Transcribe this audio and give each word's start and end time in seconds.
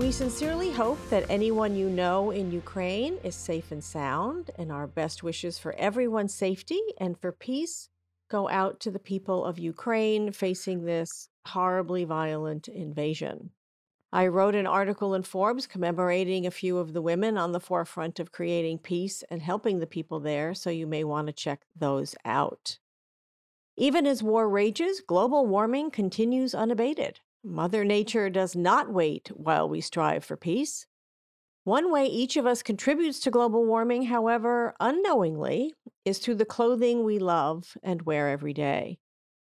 We 0.00 0.12
sincerely 0.12 0.70
hope 0.70 0.98
that 1.10 1.26
anyone 1.28 1.76
you 1.76 1.90
know 1.90 2.30
in 2.30 2.50
Ukraine 2.50 3.18
is 3.22 3.34
safe 3.34 3.70
and 3.70 3.84
sound, 3.84 4.50
and 4.56 4.72
our 4.72 4.86
best 4.86 5.22
wishes 5.22 5.58
for 5.58 5.74
everyone's 5.74 6.32
safety 6.32 6.80
and 6.96 7.20
for 7.20 7.32
peace 7.32 7.90
go 8.30 8.48
out 8.48 8.80
to 8.80 8.90
the 8.90 8.98
people 8.98 9.44
of 9.44 9.58
Ukraine 9.58 10.32
facing 10.32 10.84
this 10.86 11.28
horribly 11.48 12.04
violent 12.04 12.66
invasion. 12.66 13.50
I 14.10 14.28
wrote 14.28 14.54
an 14.54 14.66
article 14.66 15.14
in 15.14 15.22
Forbes 15.22 15.66
commemorating 15.66 16.46
a 16.46 16.50
few 16.50 16.78
of 16.78 16.94
the 16.94 17.02
women 17.02 17.36
on 17.36 17.52
the 17.52 17.60
forefront 17.60 18.18
of 18.18 18.32
creating 18.32 18.78
peace 18.78 19.22
and 19.28 19.42
helping 19.42 19.80
the 19.80 19.86
people 19.86 20.18
there, 20.18 20.54
so 20.54 20.70
you 20.70 20.86
may 20.86 21.04
want 21.04 21.26
to 21.26 21.32
check 21.34 21.66
those 21.76 22.14
out. 22.24 22.78
Even 23.76 24.06
as 24.06 24.22
war 24.22 24.48
rages, 24.48 25.02
global 25.06 25.44
warming 25.44 25.90
continues 25.90 26.54
unabated. 26.54 27.20
Mother 27.42 27.84
Nature 27.84 28.30
does 28.30 28.54
not 28.54 28.92
wait 28.92 29.30
while 29.34 29.68
we 29.68 29.80
strive 29.80 30.24
for 30.24 30.36
peace. 30.36 30.86
One 31.64 31.90
way 31.90 32.06
each 32.06 32.36
of 32.36 32.46
us 32.46 32.62
contributes 32.62 33.20
to 33.20 33.30
global 33.30 33.64
warming, 33.64 34.04
however, 34.04 34.74
unknowingly, 34.80 35.74
is 36.04 36.18
through 36.18 36.36
the 36.36 36.44
clothing 36.44 37.04
we 37.04 37.18
love 37.18 37.76
and 37.82 38.02
wear 38.02 38.28
every 38.28 38.52
day. 38.52 38.98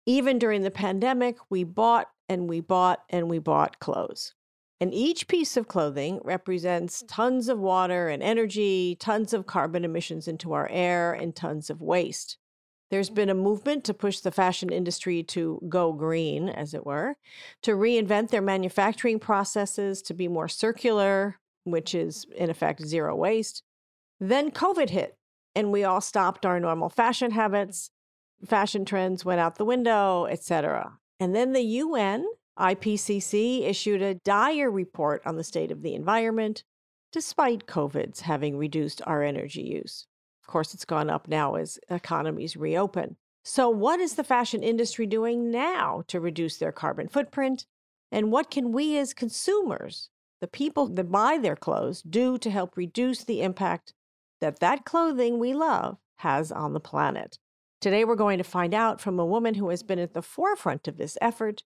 Even 0.06 0.38
during 0.38 0.62
the 0.62 0.70
pandemic, 0.70 1.36
we 1.50 1.64
bought 1.64 2.08
and 2.28 2.48
we 2.48 2.60
bought 2.60 3.00
and 3.10 3.28
we 3.28 3.38
bought 3.38 3.78
clothes. 3.78 4.34
And 4.80 4.92
each 4.92 5.28
piece 5.28 5.56
of 5.56 5.68
clothing 5.68 6.20
represents 6.24 7.02
mm. 7.02 7.06
tons 7.08 7.48
of 7.48 7.58
water 7.58 8.08
and 8.08 8.22
energy, 8.22 8.96
tons 9.00 9.32
of 9.32 9.46
carbon 9.46 9.84
emissions 9.84 10.28
into 10.28 10.52
our 10.52 10.68
air, 10.70 11.12
and 11.12 11.34
tons 11.34 11.70
of 11.70 11.80
waste. 11.80 12.36
There's 12.94 13.10
been 13.10 13.28
a 13.28 13.34
movement 13.34 13.82
to 13.86 13.92
push 13.92 14.20
the 14.20 14.30
fashion 14.30 14.70
industry 14.70 15.24
to 15.24 15.60
go 15.68 15.92
green, 15.92 16.48
as 16.48 16.74
it 16.74 16.86
were, 16.86 17.16
to 17.62 17.72
reinvent 17.72 18.30
their 18.30 18.40
manufacturing 18.40 19.18
processes 19.18 20.00
to 20.02 20.14
be 20.14 20.28
more 20.28 20.46
circular, 20.46 21.40
which 21.64 21.92
is 21.92 22.24
in 22.36 22.50
effect 22.50 22.86
zero 22.86 23.16
waste. 23.16 23.64
Then 24.20 24.52
COVID 24.52 24.90
hit, 24.90 25.16
and 25.56 25.72
we 25.72 25.82
all 25.82 26.00
stopped 26.00 26.46
our 26.46 26.60
normal 26.60 26.88
fashion 26.88 27.32
habits. 27.32 27.90
Fashion 28.46 28.84
trends 28.84 29.24
went 29.24 29.40
out 29.40 29.56
the 29.56 29.64
window, 29.64 30.26
etc. 30.26 31.00
And 31.18 31.34
then 31.34 31.52
the 31.52 31.62
UN 31.62 32.24
IPCC 32.56 33.68
issued 33.68 34.02
a 34.02 34.14
dire 34.14 34.70
report 34.70 35.20
on 35.26 35.34
the 35.34 35.42
state 35.42 35.72
of 35.72 35.82
the 35.82 35.96
environment, 35.96 36.62
despite 37.10 37.66
COVID's 37.66 38.20
having 38.20 38.56
reduced 38.56 39.02
our 39.04 39.24
energy 39.24 39.62
use. 39.62 40.06
Of 40.44 40.52
course, 40.52 40.74
it's 40.74 40.84
gone 40.84 41.08
up 41.08 41.26
now 41.26 41.54
as 41.54 41.78
economies 41.88 42.54
reopen. 42.54 43.16
So, 43.44 43.70
what 43.70 43.98
is 43.98 44.14
the 44.14 44.24
fashion 44.24 44.62
industry 44.62 45.06
doing 45.06 45.50
now 45.50 46.04
to 46.08 46.20
reduce 46.20 46.58
their 46.58 46.70
carbon 46.70 47.08
footprint? 47.08 47.64
And 48.12 48.30
what 48.30 48.50
can 48.50 48.70
we 48.70 48.98
as 48.98 49.14
consumers, 49.14 50.10
the 50.42 50.46
people 50.46 50.86
that 50.88 51.10
buy 51.10 51.38
their 51.38 51.56
clothes, 51.56 52.02
do 52.02 52.36
to 52.38 52.50
help 52.50 52.76
reduce 52.76 53.24
the 53.24 53.40
impact 53.40 53.94
that 54.42 54.60
that 54.60 54.84
clothing 54.84 55.38
we 55.38 55.54
love 55.54 55.96
has 56.16 56.52
on 56.52 56.74
the 56.74 56.80
planet? 56.80 57.38
Today, 57.80 58.04
we're 58.04 58.14
going 58.14 58.38
to 58.38 58.44
find 58.44 58.74
out 58.74 59.00
from 59.00 59.18
a 59.18 59.26
woman 59.26 59.54
who 59.54 59.70
has 59.70 59.82
been 59.82 59.98
at 59.98 60.12
the 60.12 60.20
forefront 60.20 60.86
of 60.86 60.98
this 60.98 61.16
effort 61.22 61.62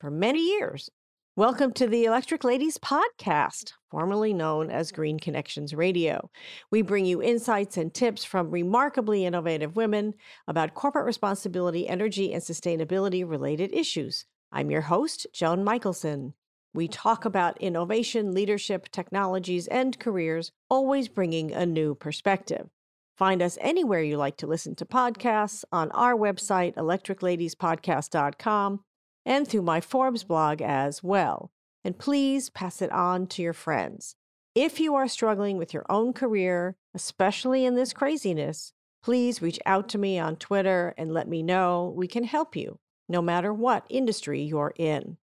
for 0.00 0.10
many 0.10 0.40
years 0.40 0.88
Welcome 1.34 1.72
to 1.74 1.86
the 1.86 2.04
Electric 2.04 2.44
Ladies 2.44 2.76
podcast, 2.76 3.72
formerly 3.90 4.34
known 4.34 4.70
as 4.70 4.92
Green 4.92 5.18
Connections 5.18 5.72
Radio. 5.72 6.28
We 6.70 6.82
bring 6.82 7.06
you 7.06 7.22
insights 7.22 7.78
and 7.78 7.94
tips 7.94 8.22
from 8.22 8.50
remarkably 8.50 9.24
innovative 9.24 9.74
women 9.74 10.12
about 10.46 10.74
corporate 10.74 11.06
responsibility, 11.06 11.88
energy, 11.88 12.34
and 12.34 12.42
sustainability 12.42 13.26
related 13.26 13.72
issues. 13.72 14.26
I'm 14.52 14.70
your 14.70 14.82
host, 14.82 15.26
Joan 15.32 15.64
Michelson. 15.64 16.34
We 16.74 16.86
talk 16.86 17.24
about 17.24 17.58
innovation, 17.62 18.34
leadership, 18.34 18.90
technologies, 18.90 19.66
and 19.68 19.98
careers, 19.98 20.52
always 20.68 21.08
bringing 21.08 21.50
a 21.50 21.64
new 21.64 21.94
perspective. 21.94 22.68
Find 23.16 23.40
us 23.40 23.56
anywhere 23.62 24.02
you 24.02 24.18
like 24.18 24.36
to 24.36 24.46
listen 24.46 24.74
to 24.74 24.84
podcasts 24.84 25.64
on 25.72 25.90
our 25.92 26.14
website, 26.14 26.74
electricladiespodcast.com 26.74 28.80
and 29.24 29.46
through 29.46 29.62
my 29.62 29.80
Forbes 29.80 30.24
blog 30.24 30.60
as 30.60 31.02
well. 31.02 31.50
And 31.84 31.98
please 31.98 32.50
pass 32.50 32.80
it 32.80 32.92
on 32.92 33.26
to 33.28 33.42
your 33.42 33.52
friends. 33.52 34.16
If 34.54 34.78
you 34.78 34.94
are 34.94 35.08
struggling 35.08 35.56
with 35.56 35.72
your 35.72 35.86
own 35.88 36.12
career, 36.12 36.76
especially 36.94 37.64
in 37.64 37.74
this 37.74 37.92
craziness, 37.92 38.72
please 39.02 39.42
reach 39.42 39.58
out 39.66 39.88
to 39.90 39.98
me 39.98 40.18
on 40.18 40.36
Twitter 40.36 40.94
and 40.96 41.12
let 41.12 41.28
me 41.28 41.42
know 41.42 41.92
we 41.96 42.06
can 42.06 42.24
help 42.24 42.54
you, 42.54 42.78
no 43.08 43.22
matter 43.22 43.52
what 43.52 43.86
industry 43.88 44.42
you're 44.42 44.74
in. 44.76 45.16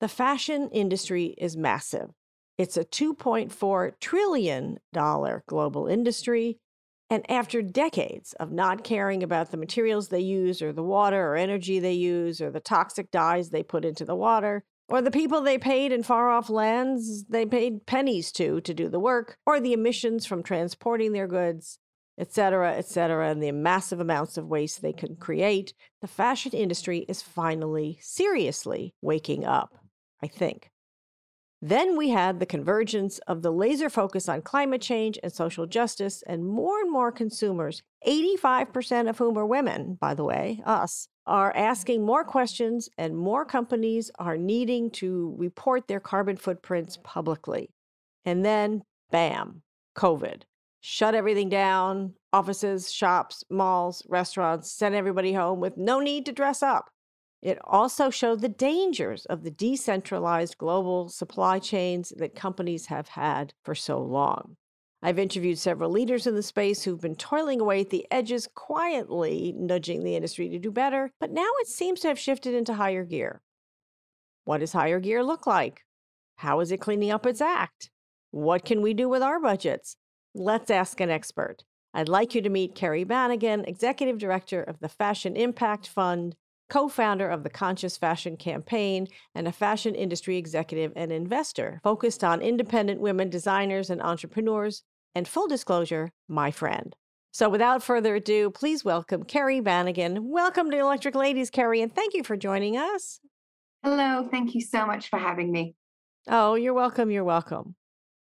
The 0.00 0.08
fashion 0.08 0.68
industry 0.72 1.34
is 1.38 1.56
massive. 1.56 2.10
It's 2.58 2.76
a 2.76 2.84
$2.4 2.84 3.92
trillion 4.00 4.78
global 5.46 5.86
industry 5.86 6.58
and 7.08 7.28
after 7.30 7.62
decades 7.62 8.32
of 8.34 8.50
not 8.50 8.84
caring 8.84 9.22
about 9.22 9.50
the 9.50 9.56
materials 9.56 10.08
they 10.08 10.20
use, 10.20 10.60
or 10.60 10.72
the 10.72 10.82
water 10.82 11.28
or 11.28 11.36
energy 11.36 11.78
they 11.78 11.92
use, 11.92 12.40
or 12.40 12.50
the 12.50 12.60
toxic 12.60 13.10
dyes 13.10 13.50
they 13.50 13.62
put 13.62 13.84
into 13.84 14.04
the 14.04 14.16
water, 14.16 14.64
or 14.88 15.00
the 15.00 15.10
people 15.10 15.40
they 15.40 15.58
paid 15.58 15.92
in 15.92 16.02
far 16.02 16.30
off 16.30 16.50
lands 16.50 17.24
they 17.24 17.46
paid 17.46 17.86
pennies 17.86 18.32
to 18.32 18.60
to 18.60 18.74
do 18.74 18.88
the 18.88 19.00
work, 19.00 19.38
or 19.46 19.60
the 19.60 19.72
emissions 19.72 20.26
from 20.26 20.42
transporting 20.42 21.12
their 21.12 21.28
goods, 21.28 21.78
etc., 22.18 22.74
etc., 22.76 23.30
and 23.30 23.42
the 23.42 23.52
massive 23.52 24.00
amounts 24.00 24.36
of 24.36 24.46
waste 24.46 24.82
they 24.82 24.92
can 24.92 25.16
create, 25.16 25.74
the 26.00 26.08
fashion 26.08 26.52
industry 26.52 27.04
is 27.08 27.22
finally 27.22 27.98
seriously 28.00 28.94
waking 29.00 29.44
up, 29.44 29.78
I 30.22 30.26
think. 30.26 30.70
Then 31.62 31.96
we 31.96 32.10
had 32.10 32.38
the 32.38 32.46
convergence 32.46 33.18
of 33.26 33.42
the 33.42 33.50
laser 33.50 33.88
focus 33.88 34.28
on 34.28 34.42
climate 34.42 34.82
change 34.82 35.18
and 35.22 35.32
social 35.32 35.66
justice, 35.66 36.22
and 36.26 36.46
more 36.46 36.80
and 36.80 36.92
more 36.92 37.10
consumers, 37.10 37.82
85% 38.06 39.08
of 39.08 39.18
whom 39.18 39.38
are 39.38 39.46
women, 39.46 39.96
by 40.00 40.14
the 40.14 40.24
way, 40.24 40.62
us, 40.66 41.08
are 41.26 41.56
asking 41.56 42.04
more 42.04 42.24
questions, 42.24 42.88
and 42.98 43.16
more 43.16 43.44
companies 43.44 44.10
are 44.18 44.36
needing 44.36 44.90
to 44.92 45.34
report 45.38 45.88
their 45.88 46.00
carbon 46.00 46.36
footprints 46.36 46.98
publicly. 47.02 47.70
And 48.24 48.44
then, 48.44 48.82
bam, 49.10 49.62
COVID. 49.96 50.42
Shut 50.80 51.14
everything 51.14 51.48
down 51.48 52.14
offices, 52.32 52.92
shops, 52.92 53.42
malls, 53.48 54.04
restaurants, 54.08 54.70
sent 54.70 54.94
everybody 54.94 55.32
home 55.32 55.58
with 55.58 55.76
no 55.76 56.00
need 56.00 56.26
to 56.26 56.32
dress 56.32 56.62
up. 56.62 56.90
It 57.46 57.60
also 57.62 58.10
showed 58.10 58.40
the 58.40 58.48
dangers 58.48 59.24
of 59.26 59.44
the 59.44 59.52
decentralized 59.52 60.58
global 60.58 61.08
supply 61.08 61.60
chains 61.60 62.12
that 62.16 62.34
companies 62.34 62.86
have 62.86 63.10
had 63.10 63.54
for 63.62 63.72
so 63.72 64.00
long. 64.00 64.56
I've 65.00 65.20
interviewed 65.20 65.60
several 65.60 65.92
leaders 65.92 66.26
in 66.26 66.34
the 66.34 66.42
space 66.42 66.82
who've 66.82 67.00
been 67.00 67.14
toiling 67.14 67.60
away 67.60 67.82
at 67.82 67.90
the 67.90 68.04
edges, 68.10 68.48
quietly 68.52 69.54
nudging 69.56 70.02
the 70.02 70.16
industry 70.16 70.48
to 70.48 70.58
do 70.58 70.72
better, 70.72 71.12
but 71.20 71.30
now 71.30 71.46
it 71.60 71.68
seems 71.68 72.00
to 72.00 72.08
have 72.08 72.18
shifted 72.18 72.52
into 72.52 72.74
higher 72.74 73.04
gear. 73.04 73.42
What 74.44 74.58
does 74.58 74.72
higher 74.72 74.98
gear 74.98 75.22
look 75.22 75.46
like? 75.46 75.84
How 76.38 76.58
is 76.58 76.72
it 76.72 76.80
cleaning 76.80 77.12
up 77.12 77.26
its 77.26 77.40
act? 77.40 77.90
What 78.32 78.64
can 78.64 78.82
we 78.82 78.92
do 78.92 79.08
with 79.08 79.22
our 79.22 79.38
budgets? 79.38 79.96
Let's 80.34 80.68
ask 80.68 81.00
an 81.00 81.10
expert. 81.10 81.62
I'd 81.94 82.08
like 82.08 82.34
you 82.34 82.42
to 82.42 82.50
meet 82.50 82.74
Kerry 82.74 83.04
Bannigan, 83.04 83.64
Executive 83.66 84.18
Director 84.18 84.64
of 84.64 84.80
the 84.80 84.88
Fashion 84.88 85.36
Impact 85.36 85.86
Fund, 85.86 86.34
co 86.68 86.88
founder 86.88 87.28
of 87.28 87.42
the 87.42 87.50
Conscious 87.50 87.96
Fashion 87.96 88.36
Campaign, 88.36 89.06
and 89.34 89.46
a 89.46 89.52
fashion 89.52 89.94
industry 89.94 90.36
executive 90.36 90.92
and 90.96 91.12
investor 91.12 91.80
focused 91.82 92.24
on 92.24 92.42
independent 92.42 93.00
women 93.00 93.30
designers 93.30 93.90
and 93.90 94.02
entrepreneurs. 94.02 94.82
And 95.14 95.26
full 95.26 95.48
disclosure, 95.48 96.12
my 96.28 96.50
friend. 96.50 96.94
So 97.32 97.48
without 97.48 97.82
further 97.82 98.16
ado, 98.16 98.50
please 98.50 98.84
welcome 98.84 99.22
Kerry 99.22 99.60
Bannigan. 99.60 100.28
Welcome 100.28 100.70
to 100.70 100.78
Electric 100.78 101.14
Ladies, 101.14 101.48
Kerry, 101.48 101.80
and 101.80 101.94
thank 101.94 102.12
you 102.12 102.22
for 102.22 102.36
joining 102.36 102.76
us. 102.76 103.20
Hello, 103.82 104.28
thank 104.30 104.54
you 104.54 104.60
so 104.60 104.84
much 104.84 105.08
for 105.08 105.18
having 105.18 105.50
me. 105.50 105.74
Oh, 106.28 106.54
you're 106.54 106.74
welcome. 106.74 107.10
You're 107.10 107.24
welcome. 107.24 107.76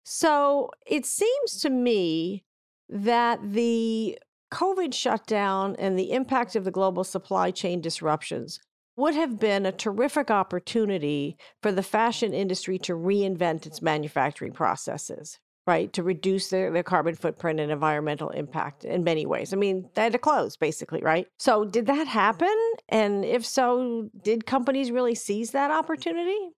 So 0.03 0.71
it 0.88 1.06
seems 1.06 1.61
to 1.61 1.69
me 1.69 2.44
that 2.89 3.39
the 3.44 4.17
COVID 4.51 4.94
shutdown 4.94 5.75
and 5.80 5.98
the 5.98 6.12
impact 6.12 6.56
of 6.56 6.65
the 6.65 6.71
global 6.71 7.03
supply 7.03 7.51
chain 7.51 7.81
disruptions 7.81 8.59
would 8.98 9.15
have 9.15 9.39
been 9.39 9.65
a 9.65 9.71
terrific 9.71 10.30
opportunity 10.30 11.38
for 11.62 11.71
the 11.71 11.83
fashion 11.83 12.33
industry 12.33 12.77
to 12.80 12.94
reinvent 12.94 13.65
its 13.65 13.81
manufacturing 13.81 14.51
processes, 14.51 15.39
right? 15.65 15.92
To 15.94 16.03
reduce 16.03 16.50
their, 16.50 16.71
their 16.71 16.83
carbon 16.83 17.15
footprint 17.15 17.59
and 17.59 17.71
environmental 17.71 18.30
impact 18.30 18.83
in 18.83 19.03
many 19.03 19.25
ways. 19.25 19.53
I 19.53 19.56
mean, 19.56 19.89
they 19.95 20.03
had 20.03 20.12
to 20.12 20.19
close 20.19 20.57
basically, 20.57 21.01
right? 21.01 21.27
So, 21.39 21.63
did 21.63 21.86
that 21.86 22.07
happen? 22.07 22.56
And 22.89 23.24
if 23.24 23.45
so, 23.45 24.09
did 24.21 24.45
companies 24.45 24.92
really 24.92 25.15
seize 25.15 25.51
that 25.51 25.71
opportunity? 25.71 26.51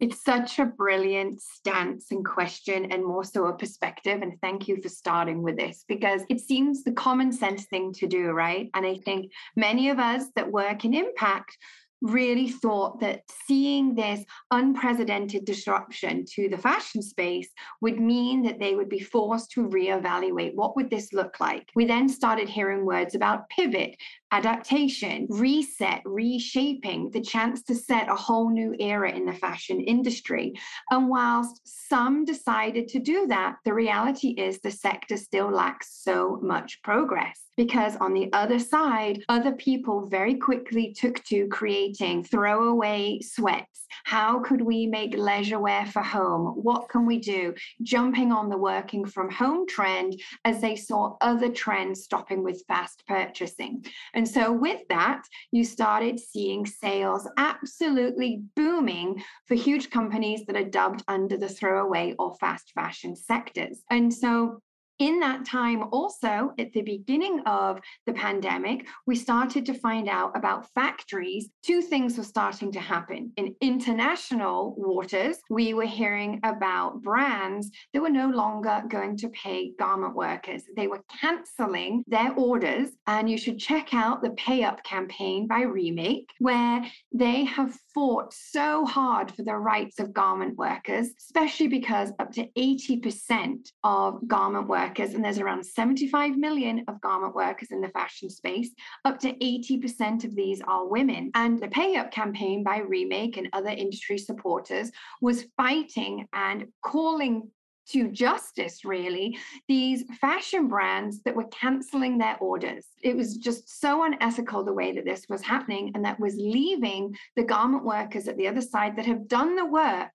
It's 0.00 0.24
such 0.24 0.58
a 0.58 0.64
brilliant 0.64 1.42
stance 1.42 2.10
and 2.10 2.24
question, 2.24 2.90
and 2.90 3.04
more 3.04 3.24
so 3.24 3.46
a 3.46 3.56
perspective. 3.56 4.22
And 4.22 4.40
thank 4.40 4.66
you 4.66 4.80
for 4.80 4.88
starting 4.88 5.42
with 5.42 5.58
this 5.58 5.84
because 5.86 6.22
it 6.30 6.40
seems 6.40 6.82
the 6.82 6.92
common 6.92 7.32
sense 7.32 7.66
thing 7.66 7.92
to 7.94 8.06
do, 8.06 8.30
right? 8.30 8.70
And 8.74 8.86
I 8.86 8.96
think 9.04 9.30
many 9.56 9.90
of 9.90 9.98
us 9.98 10.24
that 10.36 10.50
work 10.50 10.86
in 10.86 10.94
impact 10.94 11.56
really 12.02 12.48
thought 12.48 13.00
that 13.00 13.22
seeing 13.46 13.94
this 13.94 14.24
unprecedented 14.50 15.44
disruption 15.44 16.24
to 16.34 16.48
the 16.48 16.56
fashion 16.56 17.02
space 17.02 17.50
would 17.82 18.00
mean 18.00 18.42
that 18.42 18.58
they 18.58 18.74
would 18.74 18.88
be 18.88 19.00
forced 19.00 19.50
to 19.50 19.68
reevaluate 19.68 20.54
what 20.54 20.76
would 20.76 20.88
this 20.88 21.12
look 21.12 21.38
like. 21.40 21.68
We 21.74 21.84
then 21.84 22.08
started 22.08 22.48
hearing 22.48 22.86
words 22.86 23.14
about 23.14 23.48
pivot, 23.50 23.96
adaptation, 24.32 25.26
reset, 25.30 26.02
reshaping, 26.04 27.10
the 27.10 27.20
chance 27.20 27.62
to 27.62 27.74
set 27.74 28.08
a 28.08 28.14
whole 28.14 28.50
new 28.50 28.74
era 28.78 29.10
in 29.10 29.24
the 29.24 29.32
fashion 29.32 29.80
industry. 29.80 30.54
And 30.90 31.08
whilst 31.08 31.60
some 31.64 32.24
decided 32.24 32.88
to 32.88 32.98
do 32.98 33.26
that, 33.28 33.56
the 33.64 33.74
reality 33.74 34.28
is 34.30 34.60
the 34.60 34.70
sector 34.70 35.16
still 35.16 35.50
lacks 35.50 36.02
so 36.02 36.38
much 36.42 36.80
progress 36.82 37.44
because 37.56 37.96
on 37.96 38.14
the 38.14 38.32
other 38.32 38.58
side, 38.58 39.22
other 39.28 39.52
people 39.52 40.06
very 40.06 40.34
quickly 40.34 40.94
took 40.98 41.22
to 41.24 41.46
creating 41.48 42.24
throwaway 42.24 43.20
sweats. 43.20 43.84
How 44.04 44.40
could 44.40 44.62
we 44.62 44.86
make 44.86 45.14
leisure 45.14 45.58
wear 45.58 45.84
for 45.84 46.00
home? 46.02 46.54
What 46.62 46.88
can 46.88 47.04
we 47.04 47.18
do? 47.18 47.52
Jumping 47.82 48.32
on 48.32 48.48
the 48.48 48.56
working 48.56 49.04
from 49.04 49.30
home 49.30 49.66
trend 49.66 50.20
as 50.44 50.60
they 50.60 50.74
saw 50.74 51.16
other 51.20 51.50
trends 51.50 52.04
stopping 52.04 52.42
with 52.42 52.64
fast 52.66 53.04
purchasing. 53.06 53.84
So, 54.28 54.52
with 54.52 54.80
that, 54.88 55.22
you 55.52 55.64
started 55.64 56.18
seeing 56.18 56.66
sales 56.66 57.28
absolutely 57.36 58.42
booming 58.56 59.22
for 59.46 59.54
huge 59.54 59.90
companies 59.90 60.44
that 60.46 60.56
are 60.56 60.64
dubbed 60.64 61.02
under 61.08 61.36
the 61.36 61.48
throwaway 61.48 62.14
or 62.18 62.34
fast 62.36 62.72
fashion 62.74 63.14
sectors. 63.16 63.82
And 63.90 64.12
so, 64.12 64.60
in 65.00 65.18
that 65.20 65.44
time, 65.46 65.84
also 65.90 66.52
at 66.58 66.72
the 66.72 66.82
beginning 66.82 67.40
of 67.46 67.80
the 68.06 68.12
pandemic, 68.12 68.86
we 69.06 69.16
started 69.16 69.64
to 69.66 69.74
find 69.74 70.08
out 70.08 70.36
about 70.36 70.68
factories. 70.74 71.48
Two 71.64 71.80
things 71.80 72.16
were 72.16 72.22
starting 72.22 72.70
to 72.72 72.80
happen. 72.80 73.32
In 73.36 73.56
international 73.62 74.74
waters, 74.76 75.38
we 75.48 75.72
were 75.74 75.86
hearing 75.86 76.38
about 76.44 77.02
brands 77.02 77.70
that 77.92 78.02
were 78.02 78.10
no 78.10 78.28
longer 78.28 78.82
going 78.88 79.16
to 79.16 79.28
pay 79.30 79.72
garment 79.78 80.14
workers. 80.14 80.62
They 80.76 80.86
were 80.86 81.02
canceling 81.20 82.04
their 82.06 82.32
orders. 82.34 82.90
And 83.06 83.28
you 83.28 83.38
should 83.38 83.58
check 83.58 83.94
out 83.94 84.22
the 84.22 84.30
Pay 84.30 84.64
Up 84.64 84.84
campaign 84.84 85.46
by 85.46 85.62
Remake, 85.62 86.28
where 86.38 86.84
they 87.12 87.44
have 87.44 87.74
fought 87.94 88.32
so 88.32 88.84
hard 88.84 89.34
for 89.34 89.42
the 89.42 89.54
rights 89.54 89.98
of 89.98 90.12
garment 90.12 90.56
workers, 90.56 91.08
especially 91.18 91.68
because 91.68 92.12
up 92.18 92.32
to 92.32 92.46
80% 92.56 93.70
of 93.84 94.26
garment 94.26 94.68
workers 94.68 95.14
and 95.14 95.24
there's 95.24 95.38
around 95.38 95.64
75 95.64 96.36
million 96.36 96.84
of 96.88 97.00
garment 97.00 97.34
workers 97.34 97.70
in 97.70 97.80
the 97.80 97.88
fashion 97.88 98.30
space. 98.30 98.70
Up 99.04 99.18
to 99.20 99.32
80% 99.34 100.24
of 100.24 100.34
these 100.34 100.60
are 100.66 100.86
women. 100.86 101.30
And 101.34 101.60
the 101.60 101.68
Pay 101.68 101.96
Up 101.96 102.10
campaign 102.10 102.62
by 102.62 102.78
Remake 102.78 103.36
and 103.36 103.48
other 103.52 103.70
industry 103.70 104.18
supporters 104.18 104.90
was 105.20 105.46
fighting 105.56 106.26
and 106.32 106.66
calling 106.84 107.50
to 107.88 108.10
justice, 108.10 108.84
really, 108.84 109.38
these 109.68 110.04
fashion 110.20 110.68
brands 110.68 111.22
that 111.22 111.34
were 111.34 111.48
canceling 111.48 112.18
their 112.18 112.36
orders. 112.38 112.86
It 113.02 113.16
was 113.16 113.36
just 113.36 113.80
so 113.80 114.04
unethical 114.04 114.64
the 114.64 114.72
way 114.72 114.92
that 114.92 115.04
this 115.04 115.26
was 115.28 115.42
happening, 115.42 115.92
and 115.94 116.04
that 116.04 116.20
was 116.20 116.34
leaving 116.36 117.16
the 117.36 117.44
garment 117.44 117.84
workers 117.84 118.28
at 118.28 118.36
the 118.36 118.48
other 118.48 118.60
side 118.60 118.96
that 118.96 119.06
have 119.06 119.28
done 119.28 119.56
the 119.56 119.66
work 119.66 120.12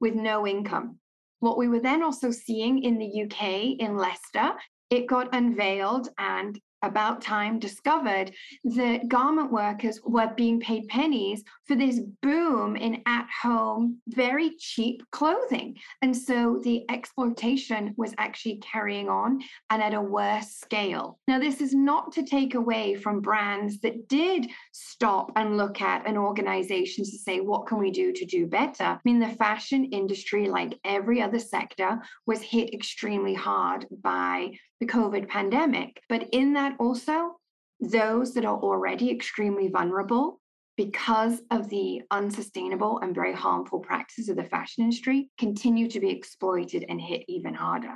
with 0.00 0.14
no 0.14 0.46
income. 0.46 0.98
What 1.40 1.58
we 1.58 1.68
were 1.68 1.80
then 1.80 2.02
also 2.02 2.30
seeing 2.30 2.82
in 2.82 2.98
the 2.98 3.24
UK, 3.24 3.78
in 3.78 3.96
Leicester, 3.96 4.52
it 4.90 5.06
got 5.06 5.34
unveiled 5.34 6.08
and 6.18 6.58
about 6.82 7.22
time 7.22 7.58
discovered 7.58 8.32
that 8.64 9.08
garment 9.08 9.52
workers 9.52 10.00
were 10.04 10.32
being 10.36 10.60
paid 10.60 10.88
pennies 10.88 11.42
for 11.66 11.74
this 11.74 12.00
boom 12.22 12.76
in 12.76 13.02
at 13.06 13.26
home, 13.42 13.98
very 14.08 14.50
cheap 14.58 15.02
clothing. 15.10 15.76
And 16.02 16.16
so 16.16 16.60
the 16.62 16.84
exploitation 16.90 17.94
was 17.96 18.14
actually 18.18 18.56
carrying 18.56 19.08
on 19.08 19.40
and 19.70 19.82
at 19.82 19.94
a 19.94 20.00
worse 20.00 20.48
scale. 20.48 21.18
Now, 21.26 21.38
this 21.38 21.60
is 21.60 21.74
not 21.74 22.12
to 22.12 22.22
take 22.22 22.54
away 22.54 22.94
from 22.94 23.20
brands 23.20 23.80
that 23.80 24.08
did 24.08 24.48
stop 24.72 25.32
and 25.36 25.56
look 25.56 25.80
at 25.80 26.06
an 26.06 26.16
organization 26.16 27.04
to 27.04 27.10
say, 27.10 27.40
what 27.40 27.66
can 27.66 27.78
we 27.78 27.90
do 27.90 28.12
to 28.12 28.24
do 28.24 28.46
better? 28.46 28.84
I 28.84 28.98
mean, 29.04 29.18
the 29.18 29.28
fashion 29.28 29.84
industry, 29.86 30.48
like 30.48 30.78
every 30.84 31.20
other 31.20 31.38
sector, 31.38 32.00
was 32.26 32.40
hit 32.40 32.72
extremely 32.72 33.34
hard 33.34 33.86
by 34.02 34.52
the 34.80 34.86
COVID 34.86 35.28
pandemic. 35.28 36.00
But 36.08 36.28
in 36.32 36.52
that 36.54 36.76
also, 36.78 37.36
those 37.80 38.34
that 38.34 38.44
are 38.44 38.58
already 38.58 39.10
extremely 39.10 39.68
vulnerable 39.68 40.40
because 40.76 41.42
of 41.50 41.68
the 41.68 42.02
unsustainable 42.10 43.00
and 43.00 43.14
very 43.14 43.32
harmful 43.32 43.80
practices 43.80 44.28
of 44.28 44.36
the 44.36 44.44
fashion 44.44 44.84
industry 44.84 45.28
continue 45.38 45.88
to 45.88 46.00
be 46.00 46.10
exploited 46.10 46.84
and 46.88 47.00
hit 47.00 47.24
even 47.28 47.54
harder. 47.54 47.94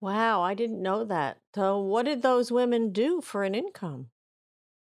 Wow, 0.00 0.42
I 0.42 0.54
didn't 0.54 0.82
know 0.82 1.04
that. 1.04 1.38
So, 1.54 1.78
what 1.78 2.06
did 2.06 2.22
those 2.22 2.50
women 2.50 2.92
do 2.92 3.20
for 3.20 3.44
an 3.44 3.54
income? 3.54 4.08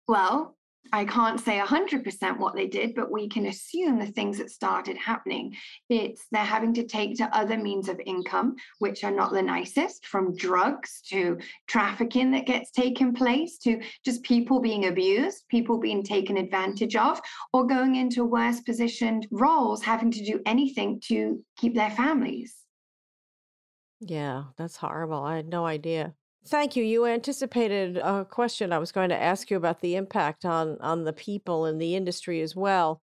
Well, 0.07 0.56
I 0.93 1.05
can't 1.05 1.39
say 1.39 1.59
100% 1.59 2.37
what 2.37 2.55
they 2.55 2.67
did, 2.67 2.95
but 2.95 3.11
we 3.11 3.27
can 3.27 3.47
assume 3.47 3.99
the 3.99 4.05
things 4.05 4.37
that 4.37 4.51
started 4.51 4.97
happening. 4.97 5.55
It's 5.89 6.25
they're 6.31 6.43
having 6.43 6.73
to 6.75 6.85
take 6.85 7.17
to 7.17 7.35
other 7.35 7.57
means 7.57 7.89
of 7.89 7.99
income, 8.05 8.55
which 8.79 9.03
are 9.03 9.11
not 9.11 9.33
the 9.33 9.41
nicest, 9.41 10.05
from 10.05 10.35
drugs 10.35 11.01
to 11.09 11.37
trafficking 11.67 12.31
that 12.31 12.45
gets 12.45 12.71
taken 12.71 13.13
place 13.13 13.57
to 13.59 13.81
just 14.05 14.23
people 14.23 14.59
being 14.59 14.87
abused, 14.87 15.47
people 15.49 15.77
being 15.77 16.03
taken 16.03 16.37
advantage 16.37 16.95
of, 16.95 17.19
or 17.53 17.67
going 17.67 17.95
into 17.95 18.23
worse 18.23 18.61
positioned 18.61 19.27
roles, 19.31 19.83
having 19.83 20.11
to 20.11 20.23
do 20.23 20.39
anything 20.45 21.01
to 21.07 21.43
keep 21.57 21.75
their 21.75 21.91
families. 21.91 22.55
Yeah, 23.99 24.43
that's 24.57 24.77
horrible. 24.77 25.23
I 25.23 25.37
had 25.37 25.47
no 25.47 25.65
idea. 25.65 26.13
Thank 26.47 26.75
you. 26.77 26.83
You 26.83 27.05
anticipated 27.05 27.97
a 27.97 28.23
question 28.25 28.71
I 28.71 28.77
was 28.77 28.91
going 28.93 29.09
to 29.09 29.21
ask 29.21 29.51
you 29.51 29.57
about 29.57 29.81
the 29.81 29.95
impact 29.95 30.45
on 30.45 30.77
on 30.79 31.03
the 31.03 31.13
people 31.13 31.65
in 31.65 31.77
the 31.77 31.95
industry 31.95 32.41
as 32.41 32.55
well. 32.55 33.01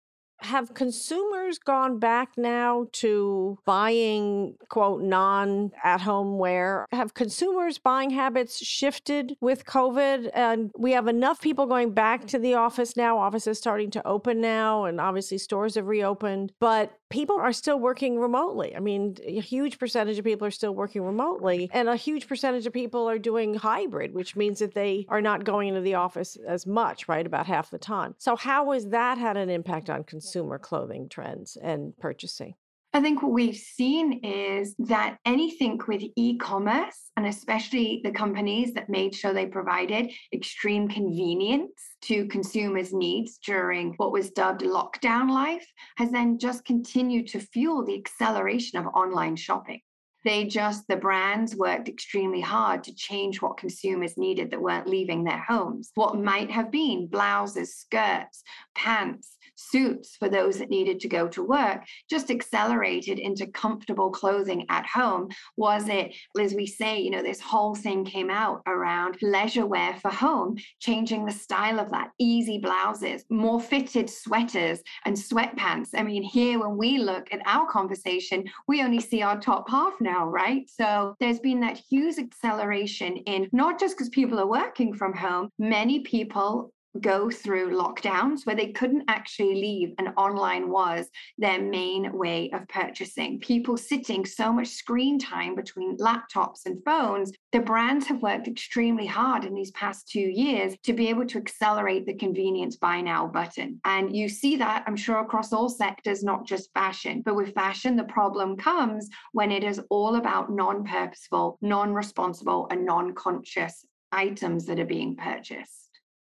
Have 0.40 0.74
consumers 0.74 1.58
gone 1.58 1.98
back 1.98 2.32
now 2.36 2.88
to 2.92 3.58
buying, 3.64 4.54
quote, 4.68 5.02
non 5.02 5.72
at 5.82 6.00
home 6.02 6.38
wear? 6.38 6.86
Have 6.92 7.14
consumers' 7.14 7.78
buying 7.78 8.10
habits 8.10 8.64
shifted 8.64 9.36
with 9.40 9.64
COVID? 9.64 10.30
And 10.34 10.70
we 10.78 10.92
have 10.92 11.08
enough 11.08 11.40
people 11.40 11.66
going 11.66 11.92
back 11.92 12.26
to 12.28 12.38
the 12.38 12.54
office 12.54 12.96
now. 12.96 13.18
Offices 13.18 13.58
starting 13.58 13.90
to 13.92 14.06
open 14.06 14.40
now, 14.40 14.84
and 14.84 15.00
obviously 15.00 15.38
stores 15.38 15.74
have 15.74 15.86
reopened. 15.86 16.52
But 16.60 16.96
people 17.08 17.36
are 17.36 17.52
still 17.52 17.78
working 17.78 18.18
remotely. 18.18 18.74
I 18.74 18.80
mean, 18.80 19.16
a 19.24 19.40
huge 19.40 19.78
percentage 19.78 20.18
of 20.18 20.24
people 20.24 20.46
are 20.46 20.52
still 20.52 20.74
working 20.74 21.02
remotely, 21.02 21.70
and 21.72 21.88
a 21.88 21.96
huge 21.96 22.26
percentage 22.26 22.66
of 22.66 22.72
people 22.72 23.08
are 23.08 23.18
doing 23.18 23.54
hybrid, 23.54 24.12
which 24.12 24.36
means 24.36 24.58
that 24.58 24.74
they 24.74 25.06
are 25.08 25.20
not 25.20 25.44
going 25.44 25.68
into 25.68 25.80
the 25.80 25.94
office 25.94 26.36
as 26.46 26.66
much, 26.66 27.08
right? 27.08 27.26
About 27.26 27.46
half 27.46 27.70
the 27.70 27.78
time. 27.78 28.14
So, 28.18 28.36
how 28.36 28.72
has 28.72 28.88
that 28.88 29.18
had 29.18 29.36
an 29.36 29.50
impact 29.50 29.88
on 29.90 30.04
consumer 30.26 30.58
clothing 30.58 31.08
trends 31.08 31.56
and 31.56 31.96
purchasing? 31.98 32.54
I 32.92 33.00
think 33.00 33.22
what 33.22 33.32
we've 33.32 33.56
seen 33.56 34.24
is 34.24 34.74
that 34.78 35.18
anything 35.26 35.78
with 35.86 36.02
e 36.16 36.38
commerce, 36.38 37.10
and 37.16 37.26
especially 37.26 38.00
the 38.02 38.10
companies 38.10 38.72
that 38.72 38.88
made 38.88 39.14
sure 39.14 39.34
they 39.34 39.46
provided 39.46 40.10
extreme 40.32 40.88
convenience 40.88 41.72
to 42.02 42.26
consumers' 42.28 42.94
needs 42.94 43.38
during 43.44 43.92
what 43.98 44.12
was 44.12 44.30
dubbed 44.30 44.62
lockdown 44.62 45.30
life, 45.30 45.66
has 45.98 46.10
then 46.10 46.38
just 46.38 46.64
continued 46.64 47.26
to 47.28 47.40
fuel 47.40 47.84
the 47.84 47.98
acceleration 47.98 48.78
of 48.78 48.86
online 48.86 49.36
shopping. 49.36 49.80
They 50.24 50.44
just, 50.44 50.88
the 50.88 50.96
brands 50.96 51.54
worked 51.54 51.88
extremely 51.88 52.40
hard 52.40 52.82
to 52.84 52.94
change 52.94 53.40
what 53.40 53.58
consumers 53.58 54.16
needed 54.16 54.50
that 54.50 54.60
weren't 54.60 54.88
leaving 54.88 55.22
their 55.22 55.38
homes. 55.46 55.92
What 55.94 56.18
might 56.18 56.50
have 56.50 56.72
been 56.72 57.06
blouses, 57.06 57.76
skirts, 57.76 58.42
pants, 58.74 59.35
suits 59.56 60.16
for 60.16 60.28
those 60.28 60.58
that 60.58 60.70
needed 60.70 61.00
to 61.00 61.08
go 61.08 61.26
to 61.28 61.42
work 61.42 61.82
just 62.08 62.30
accelerated 62.30 63.18
into 63.18 63.46
comfortable 63.46 64.10
clothing 64.10 64.64
at 64.68 64.86
home. 64.86 65.28
Was 65.56 65.88
it, 65.88 66.14
as 66.38 66.54
we 66.54 66.66
say, 66.66 67.00
you 67.00 67.10
know, 67.10 67.22
this 67.22 67.40
whole 67.40 67.74
thing 67.74 68.04
came 68.04 68.30
out 68.30 68.62
around 68.66 69.16
leisure 69.22 69.66
wear 69.66 69.94
for 69.94 70.10
home, 70.10 70.56
changing 70.80 71.24
the 71.24 71.32
style 71.32 71.80
of 71.80 71.90
that, 71.90 72.10
easy 72.18 72.58
blouses, 72.58 73.24
more 73.30 73.60
fitted 73.60 74.08
sweaters 74.08 74.80
and 75.04 75.16
sweatpants. 75.16 75.88
I 75.94 76.02
mean, 76.02 76.22
here 76.22 76.60
when 76.60 76.76
we 76.76 76.98
look 76.98 77.32
at 77.32 77.40
our 77.46 77.66
conversation, 77.66 78.44
we 78.68 78.82
only 78.82 79.00
see 79.00 79.22
our 79.22 79.40
top 79.40 79.68
half 79.68 79.94
now, 80.00 80.26
right? 80.26 80.68
So 80.68 81.16
there's 81.20 81.40
been 81.40 81.60
that 81.60 81.80
huge 81.90 82.18
acceleration 82.18 83.16
in 83.18 83.48
not 83.52 83.80
just 83.80 83.96
because 83.96 84.08
people 84.10 84.38
are 84.38 84.46
working 84.46 84.94
from 84.94 85.14
home, 85.14 85.50
many 85.58 86.00
people 86.00 86.72
go 87.00 87.30
through 87.30 87.70
lockdowns 87.70 88.44
where 88.44 88.56
they 88.56 88.72
couldn't 88.72 89.04
actually 89.08 89.54
leave 89.54 89.94
and 89.98 90.08
online 90.16 90.70
was 90.70 91.08
their 91.38 91.60
main 91.60 92.12
way 92.16 92.50
of 92.50 92.66
purchasing. 92.68 93.40
People 93.40 93.76
sitting 93.76 94.24
so 94.24 94.52
much 94.52 94.68
screen 94.68 95.18
time 95.18 95.54
between 95.54 95.96
laptops 95.98 96.66
and 96.66 96.82
phones, 96.84 97.32
the 97.52 97.60
brands 97.60 98.06
have 98.06 98.22
worked 98.22 98.48
extremely 98.48 99.06
hard 99.06 99.44
in 99.44 99.54
these 99.54 99.70
past 99.72 100.08
two 100.08 100.20
years 100.20 100.74
to 100.82 100.92
be 100.92 101.08
able 101.08 101.26
to 101.26 101.38
accelerate 101.38 102.06
the 102.06 102.14
convenience 102.14 102.76
buy 102.76 103.00
now 103.00 103.26
button. 103.26 103.80
And 103.84 104.14
you 104.14 104.28
see 104.28 104.56
that, 104.56 104.84
I'm 104.86 104.96
sure, 104.96 105.20
across 105.20 105.52
all 105.52 105.68
sectors, 105.68 106.22
not 106.22 106.46
just 106.46 106.72
fashion. 106.74 107.22
But 107.24 107.36
with 107.36 107.54
fashion, 107.54 107.96
the 107.96 108.04
problem 108.04 108.56
comes 108.56 109.08
when 109.32 109.50
it 109.50 109.64
is 109.64 109.80
all 109.90 110.16
about 110.16 110.50
non 110.50 110.84
purposeful, 110.84 111.58
non 111.60 111.92
responsible, 111.92 112.68
and 112.70 112.84
non 112.84 113.14
conscious 113.14 113.84
items 114.12 114.66
that 114.66 114.80
are 114.80 114.86
being 114.86 115.16
purchased. 115.16 115.85